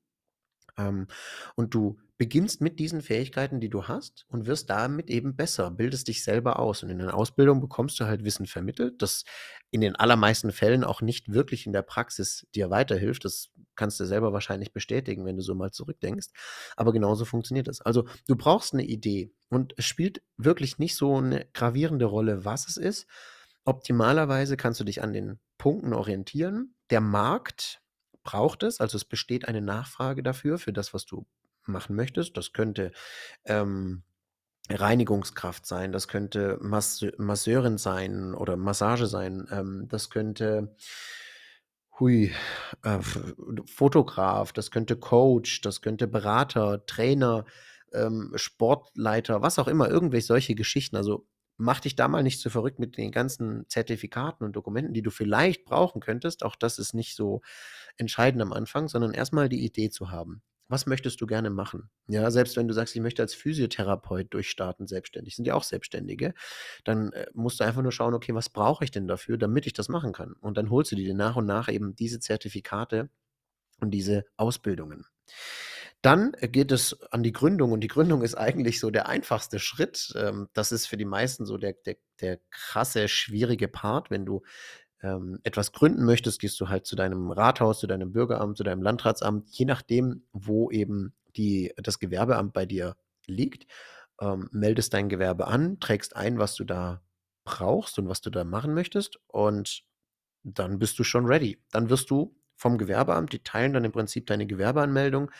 Ähm, 0.76 1.06
und 1.54 1.74
du 1.74 1.98
beginnst 2.16 2.60
mit 2.60 2.78
diesen 2.78 3.02
Fähigkeiten, 3.02 3.60
die 3.60 3.68
du 3.68 3.88
hast 3.88 4.24
und 4.28 4.46
wirst 4.46 4.70
damit 4.70 5.10
eben 5.10 5.34
besser, 5.34 5.70
bildest 5.70 6.06
dich 6.06 6.22
selber 6.22 6.60
aus. 6.60 6.82
Und 6.82 6.90
in 6.90 6.98
der 6.98 7.14
Ausbildung 7.14 7.60
bekommst 7.60 7.98
du 7.98 8.04
halt 8.04 8.24
Wissen 8.24 8.46
vermittelt, 8.46 9.02
das 9.02 9.24
in 9.70 9.80
den 9.80 9.96
allermeisten 9.96 10.52
Fällen 10.52 10.84
auch 10.84 11.00
nicht 11.00 11.32
wirklich 11.32 11.66
in 11.66 11.72
der 11.72 11.82
Praxis 11.82 12.46
dir 12.54 12.70
weiterhilft. 12.70 13.24
Das 13.24 13.50
kannst 13.74 13.98
du 13.98 14.04
selber 14.04 14.32
wahrscheinlich 14.32 14.72
bestätigen, 14.72 15.24
wenn 15.24 15.36
du 15.36 15.42
so 15.42 15.54
mal 15.56 15.72
zurückdenkst. 15.72 16.28
Aber 16.76 16.92
genauso 16.92 17.24
funktioniert 17.24 17.66
das. 17.66 17.80
Also 17.80 18.06
du 18.28 18.36
brauchst 18.36 18.74
eine 18.74 18.84
Idee 18.84 19.32
und 19.48 19.74
es 19.76 19.84
spielt 19.84 20.22
wirklich 20.36 20.78
nicht 20.78 20.94
so 20.94 21.16
eine 21.16 21.46
gravierende 21.52 22.04
Rolle, 22.04 22.44
was 22.44 22.68
es 22.68 22.76
ist. 22.76 23.06
Optimalerweise 23.64 24.56
kannst 24.56 24.78
du 24.78 24.84
dich 24.84 25.02
an 25.02 25.12
den 25.12 25.40
Punkten 25.58 25.94
orientieren. 25.94 26.74
Der 26.90 27.00
Markt 27.00 27.80
braucht 28.24 28.62
es, 28.62 28.80
also 28.80 28.96
es 28.96 29.04
besteht 29.04 29.46
eine 29.46 29.60
Nachfrage 29.60 30.22
dafür, 30.22 30.58
für 30.58 30.72
das, 30.72 30.92
was 30.94 31.06
du 31.06 31.26
machen 31.66 31.94
möchtest. 31.94 32.36
Das 32.36 32.52
könnte 32.52 32.92
ähm, 33.44 34.02
Reinigungskraft 34.70 35.66
sein, 35.66 35.92
das 35.92 36.08
könnte 36.08 36.58
Masse 36.60 37.12
Masseurin 37.18 37.78
sein 37.78 38.34
oder 38.34 38.56
Massage 38.56 39.06
sein, 39.06 39.46
ähm, 39.50 39.86
das 39.88 40.10
könnte 40.10 40.74
hui, 42.00 42.32
äh, 42.82 42.98
Fotograf, 43.66 44.52
das 44.52 44.70
könnte 44.70 44.96
Coach, 44.96 45.60
das 45.60 45.80
könnte 45.80 46.08
Berater, 46.08 46.84
Trainer, 46.86 47.44
ähm, 47.92 48.32
Sportleiter, 48.34 49.42
was 49.42 49.58
auch 49.58 49.68
immer, 49.68 49.88
irgendwelche 49.88 50.26
solche 50.26 50.54
Geschichten. 50.54 50.96
Also 50.96 51.26
mach 51.56 51.80
dich 51.80 51.96
da 51.96 52.08
mal 52.08 52.22
nicht 52.22 52.40
zu 52.40 52.50
verrückt 52.50 52.78
mit 52.78 52.96
den 52.96 53.12
ganzen 53.12 53.68
Zertifikaten 53.68 54.44
und 54.44 54.56
Dokumenten, 54.56 54.94
die 54.94 55.02
du 55.02 55.10
vielleicht 55.10 55.64
brauchen 55.64 56.00
könntest. 56.00 56.44
Auch 56.44 56.56
das 56.56 56.78
ist 56.78 56.94
nicht 56.94 57.14
so 57.16 57.42
entscheidend 57.96 58.42
am 58.42 58.52
Anfang, 58.52 58.88
sondern 58.88 59.12
erstmal 59.12 59.48
die 59.48 59.64
Idee 59.64 59.90
zu 59.90 60.10
haben. 60.10 60.42
Was 60.68 60.86
möchtest 60.86 61.20
du 61.20 61.26
gerne 61.26 61.50
machen? 61.50 61.90
Ja, 62.08 62.30
selbst 62.30 62.56
wenn 62.56 62.66
du 62.66 62.74
sagst, 62.74 62.96
ich 62.96 63.02
möchte 63.02 63.20
als 63.20 63.34
Physiotherapeut 63.34 64.32
durchstarten, 64.32 64.86
selbstständig, 64.86 65.36
sind 65.36 65.46
ja 65.46 65.54
auch 65.54 65.62
Selbstständige, 65.62 66.32
dann 66.84 67.12
äh, 67.12 67.26
musst 67.34 67.60
du 67.60 67.64
einfach 67.64 67.82
nur 67.82 67.92
schauen, 67.92 68.14
okay, 68.14 68.34
was 68.34 68.48
brauche 68.48 68.82
ich 68.82 68.90
denn 68.90 69.06
dafür, 69.06 69.36
damit 69.36 69.66
ich 69.66 69.74
das 69.74 69.88
machen 69.88 70.12
kann? 70.12 70.32
Und 70.40 70.56
dann 70.56 70.70
holst 70.70 70.90
du 70.92 70.96
dir 70.96 71.14
nach 71.14 71.36
und 71.36 71.46
nach 71.46 71.68
eben 71.68 71.94
diese 71.94 72.18
Zertifikate 72.18 73.10
und 73.80 73.90
diese 73.90 74.24
Ausbildungen. 74.36 75.04
Dann 76.04 76.32
geht 76.38 76.70
es 76.70 77.00
an 77.12 77.22
die 77.22 77.32
Gründung 77.32 77.72
und 77.72 77.80
die 77.80 77.88
Gründung 77.88 78.20
ist 78.20 78.34
eigentlich 78.34 78.78
so 78.78 78.90
der 78.90 79.08
einfachste 79.08 79.58
Schritt. 79.58 80.12
Ähm, 80.18 80.48
das 80.52 80.70
ist 80.70 80.84
für 80.84 80.98
die 80.98 81.06
meisten 81.06 81.46
so 81.46 81.56
der, 81.56 81.72
der, 81.86 81.96
der 82.20 82.40
krasse, 82.50 83.08
schwierige 83.08 83.68
Part. 83.68 84.10
Wenn 84.10 84.26
du 84.26 84.42
ähm, 85.02 85.38
etwas 85.44 85.72
gründen 85.72 86.04
möchtest, 86.04 86.40
gehst 86.40 86.60
du 86.60 86.68
halt 86.68 86.84
zu 86.84 86.94
deinem 86.94 87.30
Rathaus, 87.30 87.78
zu 87.80 87.86
deinem 87.86 88.12
Bürgeramt, 88.12 88.58
zu 88.58 88.64
deinem 88.64 88.82
Landratsamt, 88.82 89.48
je 89.48 89.64
nachdem, 89.64 90.26
wo 90.34 90.70
eben 90.70 91.14
die, 91.36 91.72
das 91.78 91.98
Gewerbeamt 91.98 92.52
bei 92.52 92.66
dir 92.66 92.96
liegt. 93.26 93.66
Ähm, 94.20 94.50
meldest 94.52 94.92
dein 94.92 95.08
Gewerbe 95.08 95.46
an, 95.46 95.80
trägst 95.80 96.16
ein, 96.16 96.38
was 96.38 96.54
du 96.54 96.64
da 96.64 97.00
brauchst 97.44 97.98
und 97.98 98.10
was 98.10 98.20
du 98.20 98.28
da 98.28 98.44
machen 98.44 98.74
möchtest 98.74 99.20
und 99.28 99.84
dann 100.42 100.78
bist 100.78 100.98
du 100.98 101.02
schon 101.02 101.24
ready. 101.24 101.62
Dann 101.72 101.88
wirst 101.88 102.10
du 102.10 102.36
vom 102.56 102.76
Gewerbeamt, 102.76 103.32
die 103.32 103.42
teilen 103.42 103.72
dann 103.72 103.84
im 103.84 103.92
Prinzip 103.92 104.26
deine 104.26 104.46
Gewerbeanmeldung 104.46 105.30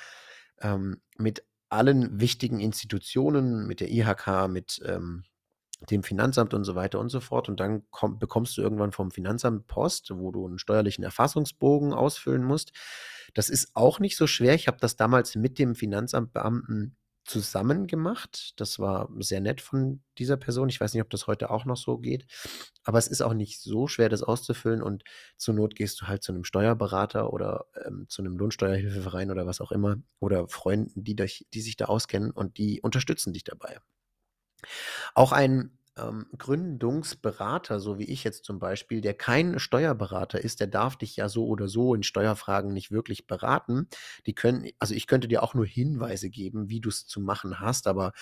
ähm, 0.61 1.00
mit 1.16 1.44
allen 1.68 2.20
wichtigen 2.20 2.61
Institutionen, 2.61 3.66
mit 3.66 3.80
der 3.80 3.90
IHK, 3.90 4.49
mit 4.49 4.80
ähm, 4.84 5.25
dem 5.90 6.02
Finanzamt 6.02 6.54
und 6.54 6.64
so 6.64 6.75
weiter 6.75 7.00
und 7.00 7.08
so 7.08 7.20
fort. 7.20 7.49
Und 7.49 7.61
dann 7.61 7.82
komm, 7.90 8.18
bekommst 8.18 8.56
du 8.56 8.62
irgendwann 8.62 8.92
vom 8.92 9.11
Finanzamt 9.11 9.66
Post, 9.66 10.11
wo 10.14 10.30
du 10.30 10.46
einen 10.46 10.58
steuerlichen 10.58 11.04
Erfassungsbogen 11.04 11.92
ausfüllen 11.92 12.44
musst. 12.44 12.73
Das 13.34 13.49
ist 13.49 13.70
auch 13.75 13.99
nicht 13.99 14.16
so 14.16 14.26
schwer. 14.26 14.54
Ich 14.54 14.68
habe 14.68 14.78
das 14.80 14.96
damals 14.96 15.34
mit 15.34 15.58
dem 15.58 15.75
Finanzamtbeamten 15.75 16.96
zusammen 17.25 17.87
gemacht. 17.87 18.52
Das 18.57 18.78
war 18.78 19.09
sehr 19.19 19.40
nett 19.40 19.61
von 19.61 20.02
dieser 20.19 20.37
Person. 20.37 20.69
Ich 20.69 20.81
weiß 20.81 20.93
nicht, 20.93 21.02
ob 21.02 21.11
das 21.11 21.26
heute 21.26 21.50
auch 21.50 21.64
noch 21.64 21.76
so 21.76 21.99
geht. 21.99 22.26
Aber 22.85 22.99
es 22.99 23.09
ist 23.09 23.23
auch 23.23 23.35
nicht 23.35 23.61
so 23.61 23.88
schwer, 23.88 24.09
das 24.09 24.23
auszufüllen. 24.23 24.83
Und 24.83 25.04
zur 25.37 25.54
Not 25.54 25.75
gehst 25.75 26.00
du 26.00 26.07
halt 26.07 26.23
zu 26.23 26.33
einem 26.33 26.45
Steuerberater 26.45 27.33
oder 27.33 27.66
ähm, 27.85 28.07
zu 28.09 28.23
einem 28.23 28.37
Lohnsteuerhilfeverein 28.37 29.31
oder 29.31 29.47
was 29.47 29.61
auch 29.61 29.73
immer 29.73 29.97
oder 30.21 30.49
Freunden, 30.49 31.02
die, 31.02 31.16
dich, 31.16 31.47
die 31.54 31.62
sich 31.62 31.76
da 31.76 31.87
auskennen 31.87 32.31
und 32.31 32.59
die 32.59 32.81
unterstützen 32.83 33.33
dich 33.33 33.45
dabei. 33.45 33.78
Auch 35.14 35.33
ein 35.33 35.78
ähm, 35.96 36.26
Gründungsberater, 36.36 37.80
so 37.80 37.98
wie 37.98 38.04
ich 38.04 38.24
jetzt 38.24 38.44
zum 38.44 38.58
Beispiel, 38.58 39.00
der 39.00 39.14
kein 39.14 39.58
Steuerberater 39.58 40.42
ist, 40.42 40.60
der 40.60 40.66
darf 40.66 40.96
dich 40.96 41.16
ja 41.16 41.28
so 41.28 41.46
oder 41.46 41.68
so 41.68 41.94
in 41.94 42.02
Steuerfragen 42.02 42.72
nicht 42.72 42.90
wirklich 42.90 43.26
beraten. 43.26 43.88
Die 44.26 44.34
können, 44.34 44.70
also 44.78 44.94
ich 44.94 45.06
könnte 45.06 45.28
dir 45.28 45.42
auch 45.42 45.54
nur 45.54 45.66
Hinweise 45.66 46.30
geben, 46.30 46.68
wie 46.68 46.80
du 46.80 46.88
es 46.88 47.06
zu 47.06 47.20
machen 47.20 47.60
hast, 47.60 47.86
aber 47.86 48.12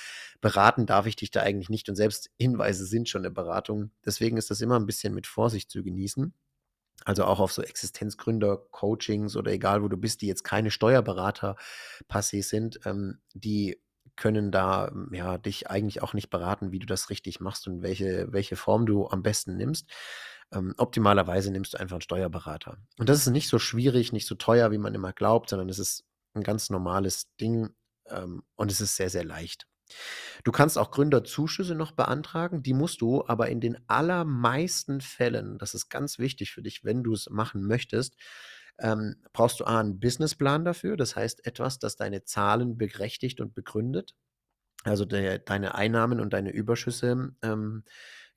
beraten 0.40 0.86
darf 0.86 1.06
ich 1.06 1.16
dich 1.16 1.30
da 1.30 1.40
eigentlich 1.40 1.70
nicht. 1.70 1.88
Und 1.88 1.96
selbst 1.96 2.30
Hinweise 2.38 2.86
sind 2.86 3.08
schon 3.08 3.22
eine 3.22 3.30
Beratung. 3.30 3.90
Deswegen 4.04 4.36
ist 4.36 4.50
das 4.50 4.60
immer 4.60 4.78
ein 4.78 4.86
bisschen 4.86 5.14
mit 5.14 5.26
Vorsicht 5.26 5.70
zu 5.70 5.82
genießen. 5.82 6.34
Also 7.04 7.24
auch 7.24 7.40
auf 7.40 7.52
so 7.52 7.62
Existenzgründer-Coachings 7.62 9.36
oder 9.36 9.50
egal 9.52 9.82
wo 9.82 9.88
du 9.88 9.96
bist, 9.96 10.22
die 10.22 10.28
jetzt 10.28 10.44
keine 10.44 10.70
Steuerberater 10.70 11.56
passé 12.08 12.42
sind, 12.42 12.80
ähm, 12.84 13.18
die 13.34 13.81
können 14.16 14.50
da 14.50 14.88
hm, 14.90 15.12
ja, 15.12 15.38
dich 15.38 15.70
eigentlich 15.70 16.02
auch 16.02 16.14
nicht 16.14 16.30
beraten, 16.30 16.72
wie 16.72 16.78
du 16.78 16.86
das 16.86 17.10
richtig 17.10 17.40
machst 17.40 17.66
und 17.66 17.82
welche, 17.82 18.32
welche 18.32 18.56
Form 18.56 18.86
du 18.86 19.08
am 19.08 19.22
besten 19.22 19.56
nimmst. 19.56 19.90
Ähm, 20.52 20.74
optimalerweise 20.76 21.50
nimmst 21.50 21.74
du 21.74 21.80
einfach 21.80 21.96
einen 21.96 22.02
Steuerberater. 22.02 22.78
Und 22.98 23.08
das 23.08 23.18
ist 23.18 23.28
nicht 23.28 23.48
so 23.48 23.58
schwierig, 23.58 24.12
nicht 24.12 24.26
so 24.26 24.34
teuer, 24.34 24.70
wie 24.70 24.78
man 24.78 24.94
immer 24.94 25.12
glaubt, 25.12 25.50
sondern 25.50 25.68
es 25.68 25.78
ist 25.78 26.04
ein 26.34 26.42
ganz 26.42 26.70
normales 26.70 27.34
Ding 27.36 27.70
ähm, 28.08 28.42
und 28.54 28.70
es 28.70 28.80
ist 28.80 28.96
sehr, 28.96 29.10
sehr 29.10 29.24
leicht. 29.24 29.66
Du 30.44 30.52
kannst 30.52 30.78
auch 30.78 30.90
Gründerzuschüsse 30.90 31.74
noch 31.74 31.92
beantragen, 31.92 32.62
die 32.62 32.72
musst 32.72 33.00
du 33.00 33.26
aber 33.26 33.48
in 33.48 33.60
den 33.60 33.78
allermeisten 33.88 35.00
Fällen, 35.00 35.58
das 35.58 35.74
ist 35.74 35.88
ganz 35.88 36.18
wichtig 36.18 36.52
für 36.52 36.62
dich, 36.62 36.84
wenn 36.84 37.02
du 37.02 37.12
es 37.12 37.28
machen 37.28 37.66
möchtest, 37.66 38.16
ähm, 38.78 39.16
brauchst 39.32 39.60
du 39.60 39.64
A, 39.64 39.80
einen 39.80 40.00
Businessplan 40.00 40.64
dafür, 40.64 40.96
das 40.96 41.16
heißt 41.16 41.46
etwas, 41.46 41.78
das 41.78 41.96
deine 41.96 42.24
Zahlen 42.24 42.76
berechtigt 42.78 43.40
und 43.40 43.54
begründet, 43.54 44.14
also 44.84 45.04
de, 45.04 45.40
deine 45.44 45.74
Einnahmen 45.74 46.20
und 46.20 46.32
deine 46.32 46.50
Überschüsse 46.50 47.34
ähm, 47.42 47.84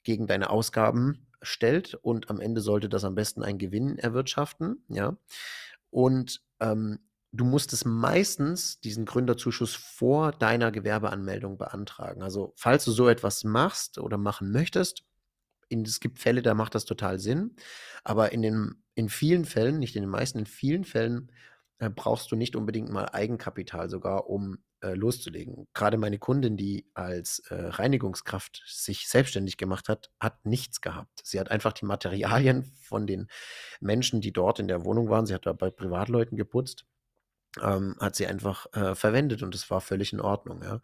gegen 0.04 0.28
deine 0.28 0.50
Ausgaben 0.50 1.28
stellt 1.42 1.96
und 1.96 2.30
am 2.30 2.40
Ende 2.40 2.62
sollte 2.62 2.90
das 2.90 3.04
am 3.04 3.16
besten 3.16 3.44
einen 3.44 3.58
Gewinn 3.58 3.98
erwirtschaften, 3.98 4.84
ja. 4.90 5.18
Und 5.90 6.42
ähm, 6.60 7.00
du 7.32 7.46
musst 7.46 7.74
es 7.74 7.86
meistens, 7.86 8.80
diesen 8.80 9.06
Gründerzuschuss, 9.06 9.76
vor 9.76 10.32
deiner 10.32 10.72
Gewerbeanmeldung 10.72 11.58
beantragen. 11.58 12.22
Also, 12.22 12.54
falls 12.56 12.86
du 12.86 12.92
so 12.92 13.08
etwas 13.08 13.44
machst 13.44 13.98
oder 13.98 14.18
machen 14.18 14.52
möchtest, 14.52 15.04
in, 15.70 15.84
es 15.84 16.00
gibt 16.00 16.20
Fälle, 16.20 16.42
da 16.42 16.54
macht 16.54 16.76
das 16.76 16.86
total 16.86 17.20
Sinn, 17.20 17.56
aber 18.04 18.32
in 18.32 18.42
den 18.42 18.84
in 18.96 19.10
vielen 19.10 19.46
Fällen, 19.46 19.80
nicht 19.80 19.96
in 19.96 20.04
den 20.04 20.10
meisten, 20.10 20.40
in 20.40 20.46
vielen 20.46 20.86
Fällen 20.86 21.32
äh, 21.80 21.90
brauchst 21.90 22.32
du 22.32 22.36
nicht 22.36 22.56
unbedingt 22.56 22.90
mal 22.90 23.10
Eigenkapital 23.12 23.90
sogar, 23.90 24.30
um 24.30 24.60
äh, 24.82 24.94
loszulegen. 24.94 25.68
Gerade 25.74 25.98
meine 25.98 26.20
Kundin, 26.20 26.58
die 26.58 26.86
als 26.94 27.40
äh, 27.50 27.56
Reinigungskraft 27.56 28.64
sich 28.66 29.10
selbstständig 29.10 29.58
gemacht 29.58 29.90
hat, 29.90 30.10
hat 30.20 30.46
nichts 30.46 30.82
gehabt. 30.82 31.22
Sie 31.24 31.40
hat 31.40 31.52
einfach 31.52 31.74
die 31.74 31.86
Materialien 31.86 32.64
von 32.82 33.08
den 33.08 33.28
Menschen, 33.82 34.22
die 34.22 34.32
dort 34.32 34.60
in 34.60 34.68
der 34.68 34.86
Wohnung 34.86 35.10
waren, 35.10 35.26
sie 35.26 35.34
hat 35.34 35.46
da 35.46 35.54
bei 35.54 35.70
Privatleuten 35.70 36.38
geputzt, 36.38 36.86
ähm, 37.62 37.96
hat 38.00 38.16
sie 38.16 38.28
einfach 38.28 38.68
äh, 38.74 38.96
verwendet 38.96 39.44
und 39.44 39.54
das 39.54 39.70
war 39.70 39.82
völlig 39.82 40.14
in 40.14 40.22
Ordnung. 40.22 40.62
Ja. 40.64 40.82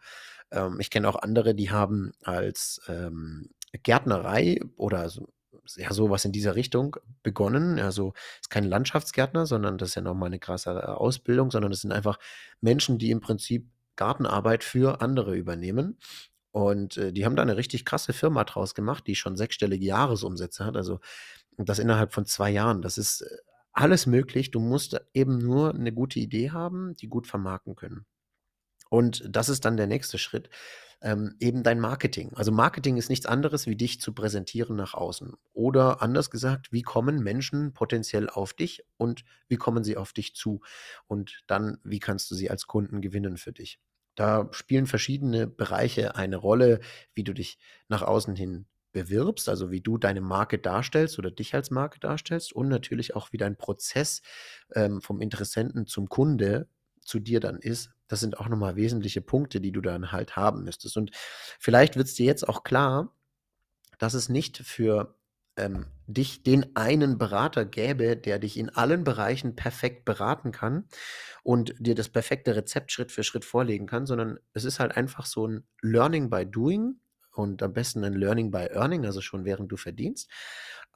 Ähm, 0.51 0.79
ich 0.79 0.89
kenne 0.89 1.07
auch 1.07 1.15
andere, 1.15 1.55
die 1.55 1.71
haben 1.71 2.11
als 2.23 2.81
ähm, 2.87 3.49
Gärtnerei 3.83 4.59
oder 4.75 5.09
so 5.09 5.29
ja, 5.75 5.93
sowas 5.93 6.25
in 6.25 6.31
dieser 6.31 6.55
Richtung 6.55 6.97
begonnen. 7.23 7.79
Also 7.79 8.13
ist 8.39 8.49
kein 8.49 8.65
Landschaftsgärtner, 8.65 9.45
sondern 9.45 9.77
das 9.77 9.89
ist 9.89 9.95
ja 9.95 10.01
nochmal 10.01 10.27
eine 10.27 10.39
krasse 10.39 10.71
äh, 10.71 10.85
Ausbildung, 10.85 11.51
sondern 11.51 11.71
es 11.71 11.81
sind 11.81 11.91
einfach 11.91 12.19
Menschen, 12.61 12.97
die 12.97 13.11
im 13.11 13.21
Prinzip 13.21 13.69
Gartenarbeit 13.95 14.63
für 14.63 15.01
andere 15.01 15.35
übernehmen. 15.35 15.97
Und 16.51 16.97
äh, 16.97 17.13
die 17.13 17.25
haben 17.25 17.35
da 17.35 17.41
eine 17.41 17.57
richtig 17.57 17.85
krasse 17.85 18.13
Firma 18.13 18.43
draus 18.43 18.75
gemacht, 18.75 19.07
die 19.07 19.15
schon 19.15 19.37
sechsstellige 19.37 19.85
Jahresumsätze 19.85 20.65
hat. 20.65 20.75
Also 20.75 20.99
das 21.57 21.79
innerhalb 21.79 22.13
von 22.13 22.25
zwei 22.25 22.49
Jahren. 22.51 22.81
Das 22.81 22.97
ist 22.97 23.21
äh, 23.21 23.37
alles 23.73 24.05
möglich. 24.05 24.51
Du 24.51 24.59
musst 24.59 24.99
eben 25.13 25.37
nur 25.37 25.73
eine 25.73 25.93
gute 25.93 26.19
Idee 26.19 26.51
haben, 26.51 26.95
die 26.97 27.07
gut 27.07 27.27
vermarkten 27.27 27.75
können. 27.75 28.05
Und 28.91 29.23
das 29.29 29.47
ist 29.47 29.63
dann 29.63 29.77
der 29.77 29.87
nächste 29.87 30.17
Schritt 30.17 30.49
ähm, 31.01 31.33
eben 31.39 31.63
dein 31.63 31.79
Marketing. 31.79 32.33
Also 32.35 32.51
Marketing 32.51 32.97
ist 32.97 33.07
nichts 33.09 33.25
anderes, 33.25 33.67
wie 33.67 33.77
dich 33.77 34.01
zu 34.01 34.13
präsentieren 34.13 34.75
nach 34.75 34.93
außen. 34.93 35.33
Oder 35.53 36.01
anders 36.01 36.29
gesagt, 36.29 36.73
wie 36.73 36.81
kommen 36.81 37.23
Menschen 37.23 37.73
potenziell 37.73 38.29
auf 38.29 38.53
dich 38.53 38.83
und 38.97 39.23
wie 39.47 39.55
kommen 39.55 39.85
sie 39.85 39.95
auf 39.95 40.11
dich 40.11 40.35
zu? 40.35 40.59
Und 41.07 41.43
dann, 41.47 41.77
wie 41.85 41.99
kannst 41.99 42.29
du 42.31 42.35
sie 42.35 42.49
als 42.51 42.67
Kunden 42.67 42.99
gewinnen 42.99 43.37
für 43.37 43.53
dich? 43.53 43.79
Da 44.15 44.49
spielen 44.51 44.87
verschiedene 44.87 45.47
Bereiche 45.47 46.15
eine 46.17 46.35
Rolle, 46.35 46.81
wie 47.13 47.23
du 47.23 47.33
dich 47.33 47.59
nach 47.87 48.01
außen 48.01 48.35
hin 48.35 48.65
bewirbst, 48.91 49.47
also 49.47 49.71
wie 49.71 49.79
du 49.79 49.97
deine 49.97 50.19
Marke 50.19 50.59
darstellst 50.59 51.17
oder 51.17 51.31
dich 51.31 51.55
als 51.55 51.71
Marke 51.71 52.01
darstellst 52.01 52.51
und 52.51 52.67
natürlich 52.67 53.15
auch 53.15 53.31
wie 53.31 53.37
dein 53.37 53.55
Prozess 53.55 54.21
ähm, 54.75 55.01
vom 55.01 55.21
Interessenten 55.21 55.87
zum 55.87 56.09
Kunde 56.09 56.67
zu 56.99 57.19
dir 57.19 57.39
dann 57.39 57.59
ist, 57.59 57.91
das 58.11 58.19
sind 58.19 58.39
auch 58.39 58.49
nochmal 58.49 58.75
wesentliche 58.75 59.21
Punkte, 59.21 59.61
die 59.61 59.71
du 59.71 59.81
dann 59.81 60.11
halt 60.11 60.35
haben 60.35 60.63
müsstest. 60.63 60.97
Und 60.97 61.11
vielleicht 61.59 61.95
wird 61.95 62.07
es 62.07 62.15
dir 62.15 62.25
jetzt 62.25 62.47
auch 62.47 62.63
klar, 62.63 63.15
dass 63.99 64.13
es 64.13 64.27
nicht 64.29 64.57
für 64.57 65.15
ähm, 65.55 65.85
dich 66.07 66.43
den 66.43 66.75
einen 66.75 67.17
Berater 67.17 67.65
gäbe, 67.65 68.17
der 68.17 68.39
dich 68.39 68.57
in 68.57 68.69
allen 68.69 69.03
Bereichen 69.03 69.55
perfekt 69.55 70.05
beraten 70.05 70.51
kann 70.51 70.87
und 71.43 71.73
dir 71.79 71.95
das 71.95 72.09
perfekte 72.09 72.55
Rezept 72.55 72.91
Schritt 72.91 73.11
für 73.11 73.23
Schritt 73.23 73.45
vorlegen 73.45 73.85
kann, 73.85 74.05
sondern 74.05 74.39
es 74.53 74.65
ist 74.65 74.79
halt 74.79 74.97
einfach 74.97 75.25
so 75.25 75.47
ein 75.47 75.63
Learning 75.81 76.29
by 76.29 76.45
Doing 76.45 76.99
und 77.33 77.63
am 77.63 77.73
besten 77.73 78.03
ein 78.03 78.13
Learning 78.13 78.51
by 78.51 78.67
Earning, 78.71 79.05
also 79.05 79.21
schon 79.21 79.45
während 79.45 79.71
du 79.71 79.77
verdienst. 79.77 80.29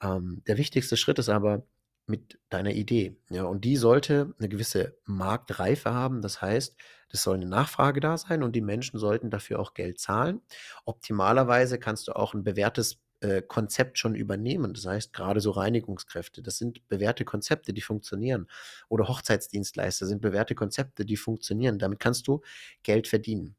Ähm, 0.02 0.42
der 0.46 0.58
wichtigste 0.58 0.96
Schritt 0.96 1.18
ist 1.18 1.28
aber, 1.28 1.66
mit 2.06 2.38
deiner 2.50 2.72
Idee. 2.72 3.16
Ja, 3.30 3.44
und 3.44 3.64
die 3.64 3.76
sollte 3.76 4.34
eine 4.38 4.48
gewisse 4.48 4.96
Marktreife 5.04 5.92
haben. 5.92 6.22
Das 6.22 6.40
heißt, 6.40 6.76
es 7.10 7.22
soll 7.22 7.36
eine 7.36 7.46
Nachfrage 7.46 8.00
da 8.00 8.16
sein 8.18 8.42
und 8.42 8.54
die 8.54 8.60
Menschen 8.60 8.98
sollten 8.98 9.30
dafür 9.30 9.60
auch 9.60 9.74
Geld 9.74 9.98
zahlen. 9.98 10.42
Optimalerweise 10.84 11.78
kannst 11.78 12.08
du 12.08 12.12
auch 12.16 12.34
ein 12.34 12.44
bewährtes 12.44 12.98
äh, 13.20 13.42
Konzept 13.42 13.98
schon 13.98 14.14
übernehmen. 14.14 14.74
Das 14.74 14.86
heißt, 14.86 15.12
gerade 15.12 15.40
so 15.40 15.50
Reinigungskräfte, 15.50 16.42
das 16.42 16.58
sind 16.58 16.86
bewährte 16.88 17.24
Konzepte, 17.24 17.72
die 17.72 17.80
funktionieren. 17.80 18.46
Oder 18.88 19.08
Hochzeitsdienstleister 19.08 20.06
sind 20.06 20.20
bewährte 20.20 20.54
Konzepte, 20.54 21.04
die 21.04 21.16
funktionieren. 21.16 21.78
Damit 21.78 22.00
kannst 22.00 22.28
du 22.28 22.42
Geld 22.82 23.08
verdienen. 23.08 23.56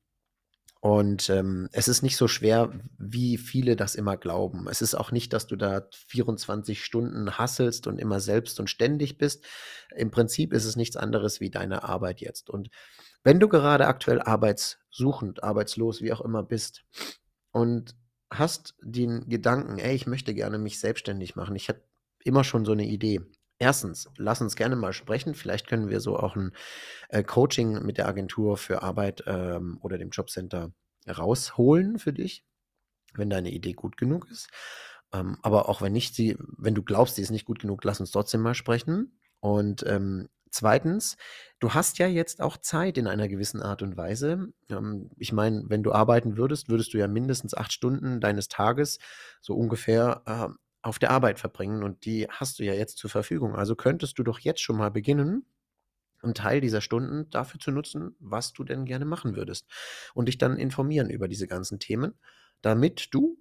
Und 0.80 1.30
ähm, 1.30 1.70
es 1.72 1.88
ist 1.88 2.04
nicht 2.04 2.18
so 2.18 2.28
schwer, 2.28 2.72
wie 2.98 3.38
viele 3.38 3.76
das 3.76 3.96
immer 3.96 4.16
glauben. 4.16 4.68
Es 4.70 4.82
ist 4.82 4.96
auch 4.96 5.12
nicht, 5.12 5.34
dass 5.34 5.48
du 5.48 5.56
da 5.56 5.88
24 6.08 6.84
Stunden 6.84 7.38
hasselst 7.38 7.88
und 7.88 8.00
immer 8.00 8.20
selbst 8.20 8.60
und 8.60 8.70
ständig 8.70 9.18
bist. 9.18 9.44
Im 9.96 10.12
Prinzip 10.12 10.54
ist 10.54 10.66
es 10.66 10.76
nichts 10.76 10.96
anderes 10.96 11.40
wie 11.40 11.50
deine 11.50 11.84
Arbeit 11.84 12.22
jetzt. 12.22 12.50
Und 12.50 12.70
wenn 13.24 13.40
du 13.40 13.48
gerade 13.48 13.88
aktuell 13.88 14.22
arbeitssuchend, 14.22 15.44
arbeitslos, 15.44 16.02
wie 16.02 16.14
auch 16.14 16.22
immer 16.22 16.44
bist 16.44 16.86
und 17.52 17.96
hast 18.30 18.76
den 18.82 19.28
Gedanken, 19.28 19.80
ey, 19.80 19.96
ich 19.96 20.06
möchte 20.06 20.34
gerne 20.34 20.58
mich 20.58 20.80
selbstständig 20.80 21.36
machen, 21.36 21.56
ich 21.56 21.70
habe 21.70 21.82
immer 22.24 22.44
schon 22.44 22.66
so 22.66 22.74
eine 22.74 22.86
Idee. 22.86 23.22
Erstens, 23.60 24.10
lass 24.18 24.42
uns 24.42 24.56
gerne 24.56 24.76
mal 24.76 24.94
sprechen. 24.94 25.34
Vielleicht 25.34 25.68
können 25.68 25.90
wir 25.90 26.00
so 26.00 26.18
auch 26.18 26.36
ein 26.36 26.52
äh, 27.10 27.24
Coaching 27.24 27.84
mit 27.84 27.98
der 27.98 28.08
Agentur 28.08 28.58
für 28.58 28.84
Arbeit 28.84 29.24
ähm, 29.26 29.80
oder 29.82 29.98
dem 29.98 30.10
Jobcenter 30.10 30.72
rausholen 31.08 31.98
für 31.98 32.14
dich, 32.14 32.44
wenn 33.16 33.30
deine 33.30 33.52
Idee 33.52 33.74
gut 33.74 33.98
genug 33.98 34.30
ist. 34.30 34.50
Ähm, 35.14 35.38
aber 35.42 35.70
auch 35.70 35.82
wenn 35.82 35.94
nicht, 35.94 36.16
sie, 36.16 36.38
wenn 36.58 36.76
du 36.76 36.84
glaubst, 36.84 37.16
sie 37.16 37.22
ist 37.22 37.32
nicht 37.32 37.46
gut 37.46 37.60
genug, 37.60 37.84
lass 37.84 38.00
uns 38.00 38.12
trotzdem 38.12 38.42
mal 38.42 38.56
sprechen. 38.56 39.20
Und 39.40 39.84
ähm, 39.88 40.30
zweitens, 40.52 41.18
du 41.60 41.74
hast 41.74 41.98
ja 41.98 42.08
jetzt 42.08 42.42
auch 42.42 42.58
Zeit 42.58 42.98
in 42.98 43.08
einer 43.08 43.28
gewissen 43.28 43.62
Art 43.62 43.82
und 43.82 43.98
Weise. 43.98 44.50
Ähm, 44.70 45.10
ich 45.18 45.32
meine, 45.32 45.64
wenn 45.68 45.84
du 45.84 45.94
arbeiten 45.94 46.38
würdest, 46.38 46.70
würdest 46.70 46.94
du 46.94 46.98
ja 47.00 47.08
mindestens 47.08 47.56
acht 47.56 47.74
Stunden 47.74 48.20
deines 48.20 48.50
Tages 48.50 49.00
so 49.42 49.56
ungefähr 49.56 50.22
äh, 50.26 50.54
auf 50.88 51.00
der 51.00 51.12
Arbeit 51.12 51.38
verbringen 51.38 51.84
und 51.84 52.06
die 52.06 52.28
hast 52.30 52.60
du 52.60 52.64
ja 52.64 52.74
jetzt 52.74 52.98
zur 52.98 53.10
Verfügung. 53.10 53.56
Also 53.56 53.76
könntest 53.76 54.18
du 54.18 54.24
doch 54.24 54.40
jetzt 54.40 54.62
schon 54.62 54.78
mal 54.78 54.90
beginnen, 54.90 55.46
einen 56.24 56.34
Teil 56.34 56.62
dieser 56.62 56.82
Stunden 56.82 57.30
dafür 57.30 57.60
zu 57.60 57.72
nutzen, 57.72 58.16
was 58.20 58.54
du 58.54 58.64
denn 58.64 58.86
gerne 58.86 59.06
machen 59.06 59.36
würdest 59.36 59.68
und 60.14 60.28
dich 60.28 60.38
dann 60.38 60.58
informieren 60.58 61.10
über 61.10 61.28
diese 61.28 61.46
ganzen 61.46 61.80
Themen, 61.80 62.18
damit 62.62 63.14
du 63.14 63.38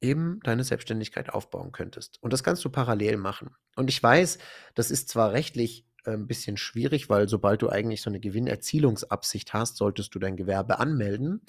eben 0.00 0.38
deine 0.44 0.62
Selbstständigkeit 0.62 1.30
aufbauen 1.30 1.72
könntest. 1.72 2.22
Und 2.22 2.32
das 2.32 2.44
kannst 2.44 2.64
du 2.64 2.70
parallel 2.70 3.16
machen. 3.16 3.56
Und 3.74 3.90
ich 3.90 4.00
weiß, 4.00 4.38
das 4.76 4.92
ist 4.92 5.08
zwar 5.08 5.32
rechtlich 5.32 5.84
ein 6.12 6.26
bisschen 6.26 6.56
schwierig, 6.56 7.08
weil 7.08 7.28
sobald 7.28 7.62
du 7.62 7.68
eigentlich 7.68 8.02
so 8.02 8.10
eine 8.10 8.20
Gewinnerzielungsabsicht 8.20 9.52
hast, 9.52 9.76
solltest 9.76 10.14
du 10.14 10.18
dein 10.18 10.36
Gewerbe 10.36 10.78
anmelden. 10.78 11.42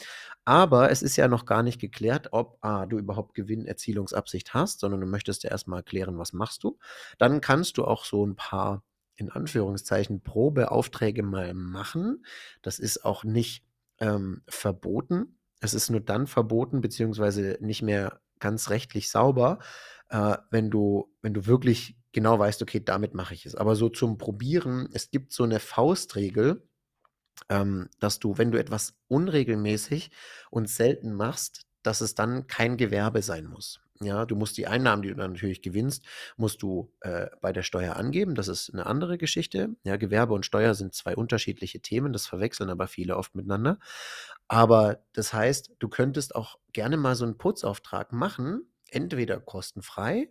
Aber 0.46 0.92
es 0.92 1.02
ist 1.02 1.16
ja 1.16 1.28
noch 1.28 1.46
gar 1.46 1.64
nicht 1.64 1.80
geklärt, 1.80 2.30
ob 2.32 2.58
A, 2.62 2.86
du 2.86 2.98
überhaupt 2.98 3.36
Gewinnerzielungsabsicht 3.36 4.54
hast, 4.54 4.80
sondern 4.80 5.02
du 5.02 5.08
möchtest 5.08 5.44
ja 5.44 5.52
erstmal 5.52 5.84
klären, 5.84 6.18
was 6.18 6.34
machst 6.34 6.64
du. 6.64 6.78
Dann 7.18 7.42
kannst 7.42 7.78
du 7.78 7.86
auch 7.86 8.06
so 8.06 8.26
ein 8.26 8.36
paar 8.36 8.84
in 9.16 9.30
Anführungszeichen 9.30 10.22
Probeaufträge 10.22 11.24
mal 11.24 11.54
machen. 11.54 12.26
Das 12.62 12.80
ist 12.80 13.04
auch 13.04 13.24
nicht 13.24 13.66
ähm, 14.00 14.42
verboten. 14.48 15.38
Es 15.60 15.74
ist 15.74 15.90
nur 15.90 16.00
dann 16.00 16.26
verboten, 16.26 16.82
beziehungsweise 16.82 17.58
nicht 17.60 17.82
mehr 17.82 18.22
ganz 18.40 18.70
rechtlich 18.70 19.10
sauber, 19.10 19.60
äh, 20.10 20.38
wenn 20.52 20.70
du, 20.70 21.14
wenn 21.22 21.34
du 21.34 21.46
wirklich 21.46 21.99
genau 22.12 22.40
weißt, 22.40 22.62
okay, 22.62 22.82
damit 22.84 23.14
mache 23.14 23.34
ich 23.34 23.46
es. 23.46 23.56
Aber 23.56 23.76
so 23.76 23.90
zum 23.90 24.18
Probieren, 24.18 24.90
es 24.94 25.12
gibt 25.12 25.34
so 25.34 25.44
eine 25.44 25.60
Faustregel, 25.60 26.64
ähm, 27.50 27.90
dass 28.00 28.20
du, 28.20 28.38
wenn 28.38 28.52
du 28.52 28.60
etwas 28.60 28.96
unregelmäßig 29.08 30.12
und 30.50 30.70
selten 30.70 31.14
machst, 31.14 31.66
dass 31.84 32.02
es 32.02 32.16
dann 32.16 32.48
kein 32.48 32.78
Gewerbe 32.78 33.22
sein 33.22 33.46
muss. 33.46 33.80
Ja, 34.02 34.26
du 34.26 34.36
musst 34.36 34.58
die 34.58 34.68
Einnahmen, 34.68 35.02
die 35.02 35.10
du 35.10 35.16
dann 35.16 35.34
natürlich 35.34 35.62
gewinnst, 35.62 36.06
musst 36.38 36.62
du 36.62 36.94
äh, 37.02 37.28
bei 37.42 37.52
der 37.52 37.64
Steuer 37.64 37.98
angeben. 37.98 38.34
Das 38.34 38.48
ist 38.48 38.74
eine 38.74 38.86
andere 38.86 39.18
Geschichte. 39.18 39.76
Ja, 39.84 39.98
Gewerbe 39.98 40.34
und 40.34 40.46
Steuer 40.46 40.74
sind 40.74 40.94
zwei 40.94 41.18
unterschiedliche 41.18 41.82
Themen. 41.82 42.14
Das 42.14 42.26
verwechseln 42.26 42.70
aber 42.70 42.88
viele 42.88 43.18
oft 43.18 43.36
miteinander. 43.36 43.78
Aber 44.48 45.04
das 45.14 45.34
heißt, 45.34 45.74
du 45.80 45.90
könntest 45.90 46.34
auch 46.34 46.60
gerne 46.72 46.96
mal 46.96 47.16
so 47.16 47.26
einen 47.26 47.38
Putzauftrag 47.38 48.14
machen, 48.14 48.72
entweder 48.90 49.40
kostenfrei 49.42 50.30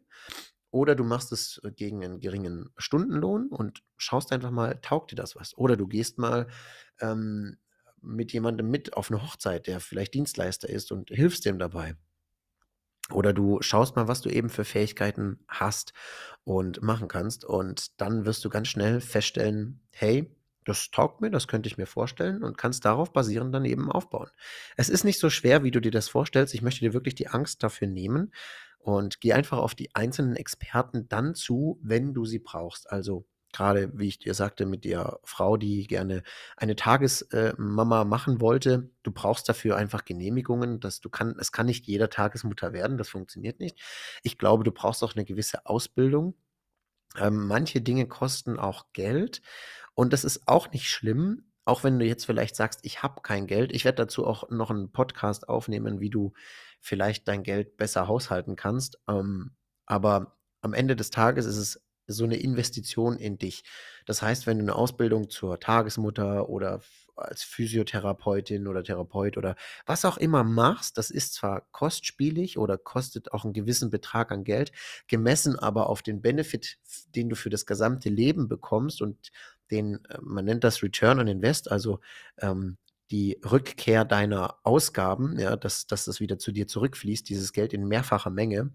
oder 0.71 0.95
du 0.95 1.05
machst 1.05 1.33
es 1.33 1.61
äh, 1.65 1.71
gegen 1.71 2.05
einen 2.05 2.21
geringen 2.21 2.71
Stundenlohn 2.77 3.49
und 3.49 3.83
schaust 3.97 4.33
einfach 4.33 4.51
mal, 4.51 4.79
taugt 4.83 5.13
dir 5.13 5.17
das 5.17 5.37
was? 5.37 5.57
Oder 5.57 5.77
du 5.77 5.87
gehst 5.87 6.19
mal 6.19 6.49
ähm, 7.01 7.59
mit 8.01 8.33
jemandem 8.33 8.71
mit 8.71 8.95
auf 8.97 9.11
eine 9.11 9.23
Hochzeit, 9.23 9.67
der 9.67 9.81
vielleicht 9.81 10.15
Dienstleister 10.15 10.69
ist 10.69 10.93
und 10.93 11.11
hilfst 11.11 11.45
dem 11.45 11.59
dabei. 11.59 11.97
Oder 13.11 13.33
du 13.33 13.63
schaust 13.63 13.97
mal, 13.97 14.07
was 14.07 14.21
du 14.21 14.29
eben 14.29 14.51
für 14.51 14.65
Fähigkeiten 14.65 15.41
hast 15.49 15.95
und 16.45 16.83
machen 16.83 17.09
kannst. 17.09 17.45
Und 17.45 18.01
dann 18.01 18.27
wirst 18.27 18.45
du 18.45 18.51
ganz 18.51 18.69
schnell 18.69 19.01
feststellen, 19.01 19.81
hey, 19.93 20.31
das 20.65 20.91
taugt 20.91 21.23
mir, 21.23 21.31
das 21.31 21.49
könnte 21.49 21.67
ich 21.67 21.79
mir 21.79 21.87
vorstellen 21.87 22.45
und 22.45 22.59
kannst 22.59 22.85
darauf 22.85 23.11
basierend 23.15 23.55
dann 23.55 23.65
eben 23.65 23.91
aufbauen. 23.91 24.29
Es 24.77 24.91
ist 24.91 25.05
nicht 25.05 25.19
so 25.19 25.31
schwer, 25.31 25.65
wie 25.65 25.71
du 25.71 25.81
dir 25.81 25.91
das 25.91 26.11
vorstellst. 26.11 26.53
Ich 26.53 26.61
möchte 26.61 26.81
dir 26.81 26.93
wirklich 26.93 27.15
die 27.15 27.29
Angst 27.29 27.63
dafür 27.63 27.89
nehmen 27.89 28.33
und 28.89 29.21
geh 29.21 29.35
einfach 29.35 29.59
auf 29.59 29.75
die 29.75 29.95
einzelnen 29.95 30.35
Experten 30.35 31.11
dann 31.11 31.35
zu, 31.35 31.79
wenn 31.83 32.15
du 32.15 32.25
sie 32.25 32.39
brauchst. 32.39 32.91
Also 32.91 33.27
gerade, 33.53 33.91
wie 33.93 34.09
ich 34.09 34.19
dir 34.19 34.33
sagte, 34.33 34.65
mit 34.65 34.87
der 34.87 35.21
Frau, 35.25 35.59
die 35.59 35.87
gerne 35.87 36.23
eine 36.57 36.75
Tagesmama 36.75 38.03
äh, 38.03 38.05
machen 38.07 38.41
wollte. 38.41 38.89
Du 39.03 39.13
brauchst 39.13 39.47
dafür 39.47 39.77
einfach 39.77 40.07
Genehmigungen. 40.07 40.81
Dass 40.81 41.03
du 41.03 41.11
kann, 41.11 41.37
es 41.39 41.53
kann 41.53 41.67
nicht 41.67 41.87
jeder 41.87 42.09
Tagesmutter 42.09 42.73
werden, 42.73 42.97
das 42.97 43.11
funktioniert 43.11 43.61
nicht. 43.61 43.79
Ich 44.23 44.39
glaube, 44.39 44.65
du 44.65 44.73
brauchst 44.73 45.05
auch 45.05 45.15
eine 45.15 45.27
gewisse 45.27 45.67
Ausbildung. 45.67 46.35
Ähm, 47.19 47.47
manche 47.47 47.83
Dinge 47.83 48.09
kosten 48.09 48.59
auch 48.59 48.87
Geld 48.95 49.43
und 49.93 50.15
das 50.15 50.25
ist 50.25 50.49
auch 50.49 50.73
nicht 50.73 50.89
schlimm. 50.89 51.45
Auch 51.67 51.85
wenn 51.85 51.99
du 51.99 52.07
jetzt 52.07 52.25
vielleicht 52.25 52.57
sagst, 52.57 52.81
ich 52.85 53.03
habe 53.03 53.21
kein 53.21 53.47
Geld. 53.47 53.71
Ich 53.75 53.85
werde 53.85 53.97
dazu 53.97 54.27
auch 54.27 54.49
noch 54.49 54.71
einen 54.71 54.91
Podcast 54.93 55.51
aufnehmen, 55.51 56.01
wie 56.01 56.09
du 56.09 56.33
vielleicht 56.81 57.29
dein 57.29 57.43
Geld 57.43 57.77
besser 57.77 58.09
haushalten 58.09 58.57
kannst. 58.57 58.99
Ähm, 59.09 59.53
aber 59.87 60.37
am 60.61 60.75
Ende 60.75 60.97
des 60.97 61.11
Tages 61.11 61.47
ist 61.47 61.57
es 61.57 61.81
so 62.09 62.25
eine 62.25 62.37
Investition 62.37 63.17
in 63.19 63.39
dich. 63.39 63.65
Das 64.07 64.23
heißt, 64.23 64.47
wenn 64.47 64.59
du 64.59 64.65
eine 64.65 64.75
Ausbildung 64.75 65.29
zur 65.29 65.61
Tagesmutter 65.61 66.49
oder 66.49 66.81
als 67.17 67.43
Physiotherapeutin 67.43 68.67
oder 68.67 68.83
Therapeut 68.83 69.37
oder 69.37 69.57
was 69.87 70.05
auch 70.05 70.17
immer 70.17 70.45
machst, 70.45 70.97
das 70.99 71.11
ist 71.11 71.35
zwar 71.35 71.67
kostspielig 71.73 72.59
oder 72.59 72.79
kostet 72.79 73.33
auch 73.33 73.45
einen 73.45 73.53
gewissen 73.53 73.91
Betrag 73.91 74.31
an 74.33 74.45
Geld, 74.45 74.73
gemessen 75.07 75.59
aber 75.59 75.89
auf 75.89 76.03
den 76.03 76.23
Benefit, 76.23 76.79
den 77.15 77.29
du 77.29 77.37
für 77.37 77.51
das 77.51 77.67
gesamte 77.67 78.09
Leben 78.09 78.49
bekommst 78.49 79.03
und 79.03 79.31
den, 79.71 80.05
äh, 80.07 80.19
man 80.23 80.45
nennt 80.45 80.65
das 80.65 80.83
Return 80.83 81.19
on 81.19 81.29
Invest, 81.29 81.71
also 81.71 82.01
ähm, 82.39 82.79
die 83.11 83.41
Rückkehr 83.45 84.05
deiner 84.05 84.59
Ausgaben, 84.63 85.39
ja, 85.39 85.57
dass, 85.57 85.87
dass 85.87 86.05
das 86.05 86.21
wieder 86.21 86.39
zu 86.39 86.53
dir 86.53 86.67
zurückfließt, 86.67 87.29
dieses 87.29 87.53
Geld 87.53 87.73
in 87.73 87.87
mehrfacher 87.87 88.31
Menge, 88.31 88.73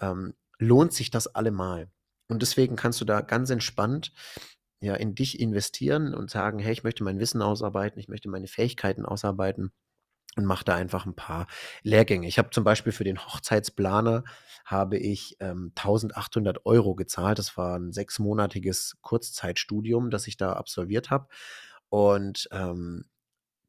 ähm, 0.00 0.34
lohnt 0.58 0.92
sich 0.92 1.10
das 1.10 1.28
allemal. 1.28 1.90
Und 2.28 2.42
deswegen 2.42 2.76
kannst 2.76 3.00
du 3.00 3.04
da 3.04 3.20
ganz 3.20 3.50
entspannt 3.50 4.12
ja 4.80 4.94
in 4.94 5.14
dich 5.14 5.40
investieren 5.40 6.14
und 6.14 6.30
sagen, 6.30 6.58
hey, 6.58 6.72
ich 6.72 6.84
möchte 6.84 7.02
mein 7.04 7.18
Wissen 7.18 7.42
ausarbeiten, 7.42 7.98
ich 7.98 8.08
möchte 8.08 8.28
meine 8.28 8.46
Fähigkeiten 8.46 9.04
ausarbeiten 9.04 9.72
und 10.36 10.44
mach 10.44 10.62
da 10.62 10.76
einfach 10.76 11.04
ein 11.04 11.16
paar 11.16 11.46
Lehrgänge. 11.82 12.28
Ich 12.28 12.38
habe 12.38 12.50
zum 12.50 12.64
Beispiel 12.64 12.92
für 12.92 13.04
den 13.04 13.18
Hochzeitsplaner 13.18 14.24
habe 14.64 14.98
ich 14.98 15.36
ähm, 15.40 15.72
1800 15.76 16.64
Euro 16.66 16.94
gezahlt. 16.94 17.38
Das 17.38 17.56
war 17.56 17.76
ein 17.76 17.92
sechsmonatiges 17.92 18.98
Kurzzeitstudium, 19.00 20.10
das 20.10 20.26
ich 20.26 20.36
da 20.36 20.52
absolviert 20.52 21.10
habe. 21.10 21.28
Und 21.88 22.48
ähm, 22.52 23.06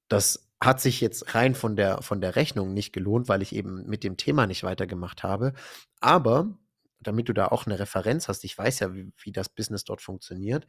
das 0.10 0.50
hat 0.62 0.82
sich 0.82 1.00
jetzt 1.00 1.36
rein 1.36 1.56
von 1.56 1.76
der, 1.76 2.02
von 2.02 2.20
der 2.20 2.36
Rechnung 2.36 2.74
nicht 2.74 2.92
gelohnt, 2.92 3.30
weil 3.30 3.42
ich 3.42 3.56
eben 3.56 3.86
mit 3.88 4.04
dem 4.04 4.18
Thema 4.18 4.46
nicht 4.46 4.64
weitergemacht 4.64 5.24
habe. 5.24 5.54
Aber 6.02 6.58
damit 7.00 7.30
du 7.30 7.34
da 7.34 7.48
auch 7.48 7.66
eine 7.66 7.80
Referenz 7.80 8.28
hast, 8.28 8.44
ich 8.44 8.58
weiß 8.58 8.80
ja, 8.80 8.94
wie, 8.94 9.12
wie 9.24 9.32
das 9.32 9.48
Business 9.50 9.86
dort 9.86 10.02
funktioniert. 10.02 10.68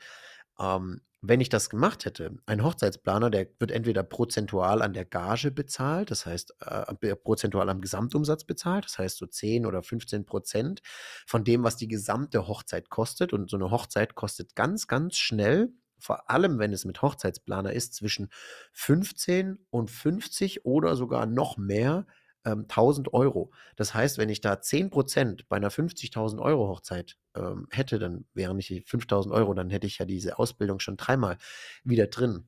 Ähm, 0.61 1.01
wenn 1.23 1.41
ich 1.41 1.51
das 1.51 1.69
gemacht 1.69 2.07
hätte, 2.07 2.37
ein 2.47 2.65
Hochzeitsplaner, 2.65 3.31
der 3.31 3.47
wird 3.59 3.73
entweder 3.73 4.03
prozentual 4.03 4.81
an 4.81 4.95
der 4.95 5.05
Gage 5.05 5.51
bezahlt, 5.51 6.11
das 6.11 6.25
heißt 6.25 6.55
äh, 6.61 7.17
prozentual 7.17 7.69
am 7.69 7.83
Gesamtumsatz 7.83 8.45
bezahlt, 8.45 8.87
das 8.87 8.99
heißt 8.99 9.19
so 9.19 9.27
10 9.27 9.67
oder 9.67 9.83
15 9.83 10.25
Prozent 10.25 10.81
von 11.27 11.45
dem, 11.45 11.63
was 11.63 11.77
die 11.77 11.89
gesamte 11.89 12.47
Hochzeit 12.47 12.89
kostet. 12.89 13.33
Und 13.33 13.51
so 13.51 13.57
eine 13.57 13.71
Hochzeit 13.71 14.15
kostet 14.15 14.55
ganz, 14.55 14.87
ganz 14.87 15.17
schnell, 15.17 15.73
vor 16.01 16.31
allem 16.31 16.59
wenn 16.59 16.73
es 16.73 16.85
mit 16.85 17.03
Hochzeitsplaner 17.03 17.73
ist, 17.73 17.95
zwischen 17.95 18.29
15 18.73 19.59
und 19.71 19.91
50 19.91 20.65
oder 20.65 20.97
sogar 20.97 21.27
noch 21.27 21.57
mehr 21.57 22.07
ähm, 22.45 22.67
1000 22.69 23.13
Euro. 23.13 23.53
Das 23.77 23.95
heißt, 23.95 24.19
wenn 24.19 24.29
ich 24.29 24.41
da 24.41 24.55
10% 24.55 25.45
bei 25.49 25.57
einer 25.57 25.71
50.000 25.71 26.41
Euro 26.41 26.69
Hochzeit 26.69 27.17
ähm, 27.35 27.67
hätte, 27.71 27.99
dann 27.99 28.25
wären 28.35 28.57
nicht 28.57 28.71
5.000 28.71 29.31
Euro, 29.33 29.55
dann 29.55 29.71
hätte 29.71 29.87
ich 29.87 29.99
ja 29.99 30.07
diese 30.07 30.39
Ausbildung 30.39 30.81
schon 30.81 30.97
dreimal 30.97 31.39
wieder 31.85 32.07
drin. 32.07 32.47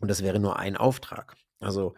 Und 0.00 0.08
das 0.08 0.22
wäre 0.22 0.40
nur 0.40 0.58
ein 0.58 0.76
Auftrag. 0.76 1.36
Also 1.60 1.94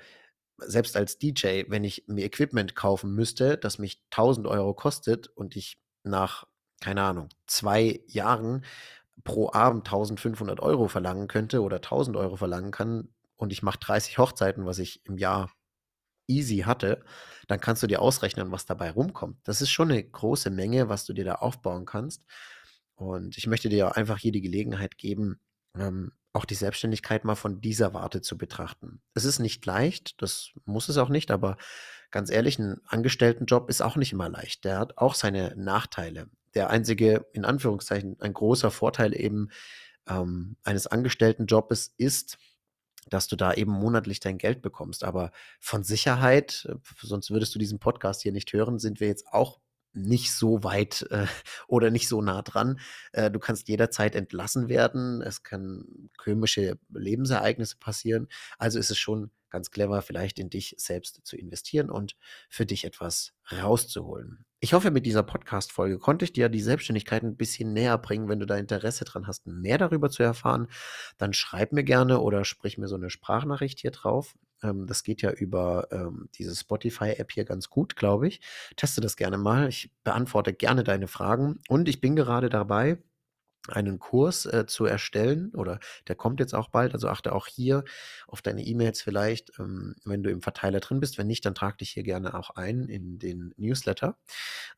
selbst 0.59 0.97
als 0.97 1.19
DJ, 1.19 1.65
wenn 1.69 1.85
ich 1.85 2.05
mir 2.07 2.25
Equipment 2.25 2.75
kaufen 2.75 3.15
müsste, 3.15 3.59
das 3.59 3.79
mich 3.79 4.03
1000 4.11 4.47
Euro 4.47 4.75
kostet 4.75 5.29
und 5.29 5.57
ich 5.57 5.79
nach, 6.03 6.47
keine 6.81 7.03
Ahnung, 7.03 7.29
zwei 7.47 8.01
Jahren 8.07 8.65
pro 9.25 9.51
Abend 9.53 9.87
1500 9.87 10.61
Euro 10.61 10.89
verlangen 10.89 11.29
könnte 11.29 11.63
oder 11.63 11.77
1000 11.77 12.17
Euro 12.17 12.37
verlangen 12.37 12.71
kann 12.71 13.09
und 13.37 13.53
ich 13.53 13.63
mache 13.63 13.79
30 13.79 14.19
Hochzeiten, 14.19 14.67
was 14.67 14.79
ich 14.79 15.05
im 15.05 15.19
Jahr 15.19 15.51
easy 16.29 16.59
hatte, 16.59 17.05
dann 17.47 17.61
kannst 17.61 17.83
du 17.83 17.87
dir 17.87 18.03
ausrechnen, 18.03 18.51
was 18.51 18.67
dabei 18.67 18.91
rumkommt. 18.91 19.39
Das 19.45 19.61
ist 19.61 19.71
schon 19.71 19.91
eine 19.91 20.03
große 20.03 20.51
Menge, 20.51 20.89
was 20.89 21.05
du 21.05 21.13
dir 21.13 21.25
da 21.25 21.37
aufbauen 21.37 21.87
kannst. 21.87 22.25
Und 22.97 23.37
ich 23.37 23.47
möchte 23.47 23.69
dir 23.69 23.97
einfach 23.97 24.19
hier 24.19 24.33
die 24.33 24.41
Gelegenheit 24.41 24.99
geben, 24.99 25.39
ähm, 25.79 26.13
auch 26.33 26.45
die 26.45 26.55
Selbstständigkeit 26.55 27.25
mal 27.25 27.35
von 27.35 27.61
dieser 27.61 27.95
Warte 27.95 28.21
zu 28.21 28.37
betrachten. 28.37 29.01
Es 29.15 29.25
ist 29.25 29.39
nicht 29.39 29.65
leicht, 29.65 30.21
das 30.21 30.51
muss 30.65 30.89
es 30.89 30.99
auch 30.99 31.09
nicht, 31.09 31.31
aber 31.31 31.57
ganz 32.11 32.31
ehrlich, 32.31 32.59
ein 32.59 32.81
Angestelltenjob 32.87 33.71
ist 33.71 33.81
auch 33.81 33.97
nicht 33.97 34.13
immer 34.13 34.29
leicht. 34.29 34.65
Der 34.65 34.79
hat 34.79 34.99
auch 34.99 35.15
seine 35.15 35.55
Nachteile. 35.57 36.29
Der 36.57 36.71
einzige, 36.71 37.27
in 37.35 37.45
Anführungszeichen, 37.45 38.17
ein 38.19 38.33
großer 38.33 38.71
Vorteil 38.71 39.15
eben 39.15 39.51
ähm, 40.09 40.57
eines 40.65 40.87
Angestelltenjobs 40.87 41.95
ist, 41.99 42.39
dass 43.09 43.29
du 43.29 43.37
da 43.37 43.53
eben 43.53 43.71
monatlich 43.71 44.21
dein 44.21 44.39
Geld 44.39 44.63
bekommst. 44.63 45.05
Aber 45.05 45.33
von 45.61 45.85
Sicherheit, 45.85 46.67
äh, 46.69 46.77
sonst 47.03 47.31
würdest 47.31 47.55
du 47.55 47.59
diesen 47.59 47.79
Podcast 47.79 48.23
hier 48.23 48.33
nicht 48.33 48.53
hören, 48.55 48.79
sind 48.79 49.01
wir 49.01 49.07
jetzt 49.07 49.29
auch 49.29 49.61
nicht 49.97 50.33
so 50.33 50.63
weit 50.63 51.07
äh, 51.11 51.27
oder 51.67 51.91
nicht 51.91 52.09
so 52.09 52.23
nah 52.23 52.43
dran. 52.43 52.79
Äh, 53.13 53.31
du 53.31 53.39
kannst 53.39 53.69
jederzeit 53.69 54.15
entlassen 54.15 54.69
werden. 54.69 55.23
Es 55.23 55.43
kann 55.43 56.11
komische 56.17 56.79
Lebensereignisse 56.93 57.77
passieren. 57.79 58.29
Also 58.59 58.79
ist 58.79 58.91
es 58.91 58.99
schon 58.99 59.31
ganz 59.51 59.71
clever, 59.71 60.03
vielleicht 60.03 60.39
in 60.39 60.51
dich 60.51 60.75
selbst 60.77 61.21
zu 61.25 61.37
investieren 61.37 61.91
und 61.91 62.17
für 62.49 62.67
dich 62.67 62.85
etwas 62.85 63.33
rauszuholen. 63.51 64.45
Ich 64.61 64.75
hoffe, 64.75 64.91
mit 64.91 65.07
dieser 65.07 65.23
Podcast-Folge 65.23 65.99
konnte 65.99 66.25
ich 66.25 66.33
dir 66.33 66.49
die 66.49 66.61
Selbstständigkeit 66.61 67.23
ein 67.23 67.37
bisschen 67.37 67.73
näher 67.73 67.97
bringen. 67.99 68.29
Wenn 68.29 68.41
du 68.41 68.47
da 68.47 68.57
Interesse 68.57 69.05
dran 69.05 69.27
hast, 69.27 69.47
mehr 69.47 69.79
darüber 69.79 70.11
zu 70.11 70.23
erfahren, 70.23 70.69
dann 71.19 71.33
schreib 71.33 71.73
mir 71.73 71.85
gerne 71.85 72.21
oder 72.21 72.45
sprich 72.45 72.77
mir 72.77 72.89
so 72.89 72.97
eine 72.97 73.11
Sprachnachricht 73.11 73.81
hier 73.81 73.93
drauf. 73.93 74.35
Ähm, 74.63 74.87
das 74.87 75.03
geht 75.03 75.23
ja 75.23 75.31
über 75.31 75.89
ähm, 75.91 76.29
diese 76.35 76.55
Spotify-App 76.55 77.33
hier 77.33 77.45
ganz 77.45 77.71
gut, 77.71 77.97
glaube 77.97 78.29
ich. 78.29 78.41
Teste 78.77 79.01
das 79.01 79.17
gerne 79.17 79.39
mal. 79.39 79.69
Ich 79.69 79.93
beantworte 80.05 80.53
gerne 80.53 80.85
deine 80.85 81.09
Fragen 81.09 81.61
und 81.69 81.89
ich 81.89 82.01
bin 82.01 82.17
gerade 82.17 82.49
dabei, 82.49 82.99
einen 83.69 83.99
Kurs 83.99 84.47
äh, 84.47 84.67
zu 84.67 84.85
erstellen 84.85 85.53
oder 85.55 85.81
der 86.09 86.15
kommt 86.15 86.41
jetzt 86.41 86.55
auch 86.55 86.69
bald. 86.69 86.95
Also 86.95 87.09
achte 87.09 87.33
auch 87.35 87.47
hier 87.47 87.85
auf 88.27 88.43
deine 88.43 88.63
E-Mails 88.65 89.03
vielleicht, 89.03 89.59
ähm, 89.59 89.97
wenn 90.05 90.23
du 90.23 90.31
im 90.31 90.43
Verteiler 90.43 90.81
drin 90.81 91.01
bist. 91.01 91.19
Wenn 91.19 91.27
nicht, 91.27 91.45
dann 91.45 91.55
trag 91.55 91.79
dich 91.79 91.91
hier 91.91 92.03
gerne 92.03 92.35
auch 92.35 92.51
ein 92.51 92.89
in 92.89 93.19
den 93.19 93.53
Newsletter. 93.57 94.19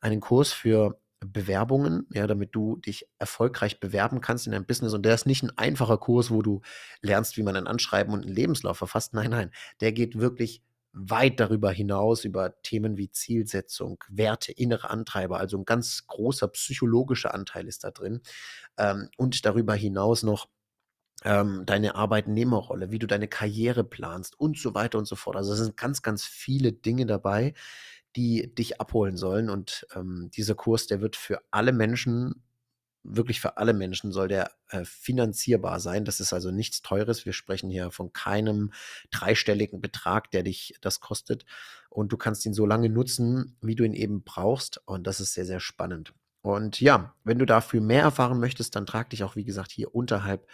Einen 0.01 0.21
Kurs 0.21 0.51
für 0.51 0.99
Bewerbungen, 1.19 2.07
ja, 2.11 2.27
damit 2.27 2.55
du 2.55 2.77
dich 2.77 3.07
erfolgreich 3.17 3.79
bewerben 3.79 4.21
kannst 4.21 4.45
in 4.45 4.53
deinem 4.53 4.65
Business. 4.65 4.93
Und 4.93 5.03
der 5.03 5.15
ist 5.15 5.25
nicht 5.25 5.43
ein 5.43 5.57
einfacher 5.57 5.97
Kurs, 5.97 6.31
wo 6.31 6.41
du 6.41 6.61
lernst, 7.01 7.37
wie 7.37 7.43
man 7.43 7.55
ein 7.55 7.67
Anschreiben 7.67 8.13
und 8.13 8.25
einen 8.25 8.35
Lebenslauf 8.35 8.77
verfasst. 8.77 9.13
Nein, 9.13 9.31
nein, 9.31 9.51
der 9.81 9.91
geht 9.91 10.19
wirklich 10.19 10.63
weit 10.91 11.39
darüber 11.39 11.71
hinaus, 11.71 12.25
über 12.25 12.61
Themen 12.61 12.97
wie 12.97 13.11
Zielsetzung, 13.11 14.03
Werte, 14.09 14.51
innere 14.51 14.89
Antreiber. 14.89 15.39
Also 15.39 15.57
ein 15.57 15.65
ganz 15.65 16.07
großer 16.07 16.47
psychologischer 16.49 17.33
Anteil 17.33 17.67
ist 17.67 17.83
da 17.83 17.91
drin. 17.91 18.21
Ähm, 18.77 19.09
und 19.17 19.45
darüber 19.45 19.75
hinaus 19.75 20.23
noch 20.23 20.47
ähm, 21.25 21.63
deine 21.65 21.95
Arbeitnehmerrolle, 21.95 22.91
wie 22.91 22.99
du 22.99 23.07
deine 23.07 23.27
Karriere 23.27 23.83
planst 23.83 24.39
und 24.39 24.57
so 24.57 24.73
weiter 24.73 24.97
und 24.97 25.05
so 25.05 25.15
fort. 25.15 25.35
Also 25.35 25.53
es 25.53 25.59
sind 25.59 25.77
ganz, 25.77 26.01
ganz 26.01 26.23
viele 26.25 26.71
Dinge 26.71 27.05
dabei, 27.05 27.53
die 28.15 28.53
dich 28.53 28.79
abholen 28.81 29.17
sollen. 29.17 29.49
Und 29.49 29.87
ähm, 29.95 30.29
dieser 30.35 30.55
Kurs, 30.55 30.87
der 30.87 31.01
wird 31.01 31.15
für 31.15 31.41
alle 31.51 31.71
Menschen, 31.71 32.43
wirklich 33.03 33.39
für 33.39 33.57
alle 33.57 33.73
Menschen, 33.73 34.11
soll 34.11 34.27
der 34.27 34.51
äh, 34.69 34.83
finanzierbar 34.83 35.79
sein. 35.79 36.05
Das 36.05 36.19
ist 36.19 36.33
also 36.33 36.51
nichts 36.51 36.81
Teures. 36.81 37.25
Wir 37.25 37.33
sprechen 37.33 37.69
hier 37.69 37.91
von 37.91 38.13
keinem 38.13 38.71
dreistelligen 39.11 39.81
Betrag, 39.81 40.31
der 40.31 40.43
dich 40.43 40.75
das 40.81 40.99
kostet. 40.99 41.45
Und 41.89 42.11
du 42.11 42.17
kannst 42.17 42.45
ihn 42.45 42.53
so 42.53 42.65
lange 42.65 42.89
nutzen, 42.89 43.57
wie 43.61 43.75
du 43.75 43.83
ihn 43.83 43.93
eben 43.93 44.23
brauchst. 44.23 44.81
Und 44.85 45.07
das 45.07 45.19
ist 45.19 45.33
sehr, 45.33 45.45
sehr 45.45 45.59
spannend. 45.59 46.13
Und 46.41 46.79
ja, 46.79 47.15
wenn 47.23 47.39
du 47.39 47.45
dafür 47.45 47.81
mehr 47.81 48.03
erfahren 48.03 48.39
möchtest, 48.39 48.75
dann 48.75 48.85
trag 48.85 49.09
dich 49.09 49.23
auch, 49.23 49.35
wie 49.35 49.43
gesagt, 49.43 49.71
hier 49.71 49.93
unterhalb 49.93 50.47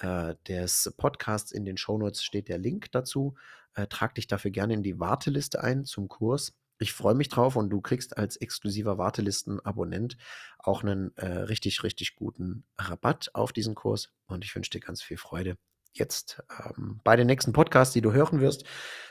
äh, 0.00 0.34
des 0.48 0.92
Podcasts 0.96 1.52
in 1.52 1.64
den 1.64 1.76
Shownotes 1.76 2.22
steht 2.22 2.48
der 2.48 2.58
Link 2.58 2.90
dazu. 2.92 3.34
Äh, 3.74 3.86
trag 3.86 4.14
dich 4.14 4.26
dafür 4.26 4.50
gerne 4.50 4.74
in 4.74 4.82
die 4.82 4.98
Warteliste 4.98 5.62
ein 5.62 5.84
zum 5.84 6.08
Kurs. 6.08 6.52
Ich 6.80 6.94
freue 6.94 7.14
mich 7.14 7.28
drauf 7.28 7.56
und 7.56 7.68
du 7.68 7.82
kriegst 7.82 8.16
als 8.16 8.36
exklusiver 8.36 8.96
Wartelisten-Abonnent 8.96 10.16
auch 10.58 10.82
einen 10.82 11.14
äh, 11.16 11.26
richtig, 11.26 11.82
richtig 11.82 12.16
guten 12.16 12.64
Rabatt 12.78 13.30
auf 13.34 13.52
diesen 13.52 13.74
Kurs 13.74 14.10
und 14.26 14.44
ich 14.44 14.56
wünsche 14.56 14.70
dir 14.70 14.80
ganz 14.80 15.02
viel 15.02 15.18
Freude 15.18 15.56
jetzt 15.92 16.42
ähm, 16.64 17.00
bei 17.04 17.16
den 17.16 17.26
nächsten 17.26 17.52
Podcasts, 17.52 17.92
die 17.92 18.00
du 18.00 18.12
hören 18.12 18.40
wirst 18.40 18.64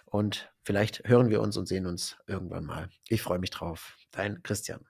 und 0.05 0.51
vielleicht 0.63 1.07
hören 1.07 1.29
wir 1.29 1.41
uns 1.41 1.57
und 1.57 1.67
sehen 1.67 1.85
uns 1.85 2.17
irgendwann 2.25 2.65
mal. 2.65 2.89
Ich 3.07 3.21
freue 3.21 3.39
mich 3.39 3.51
drauf. 3.51 3.95
Dein 4.11 4.41
Christian. 4.41 4.89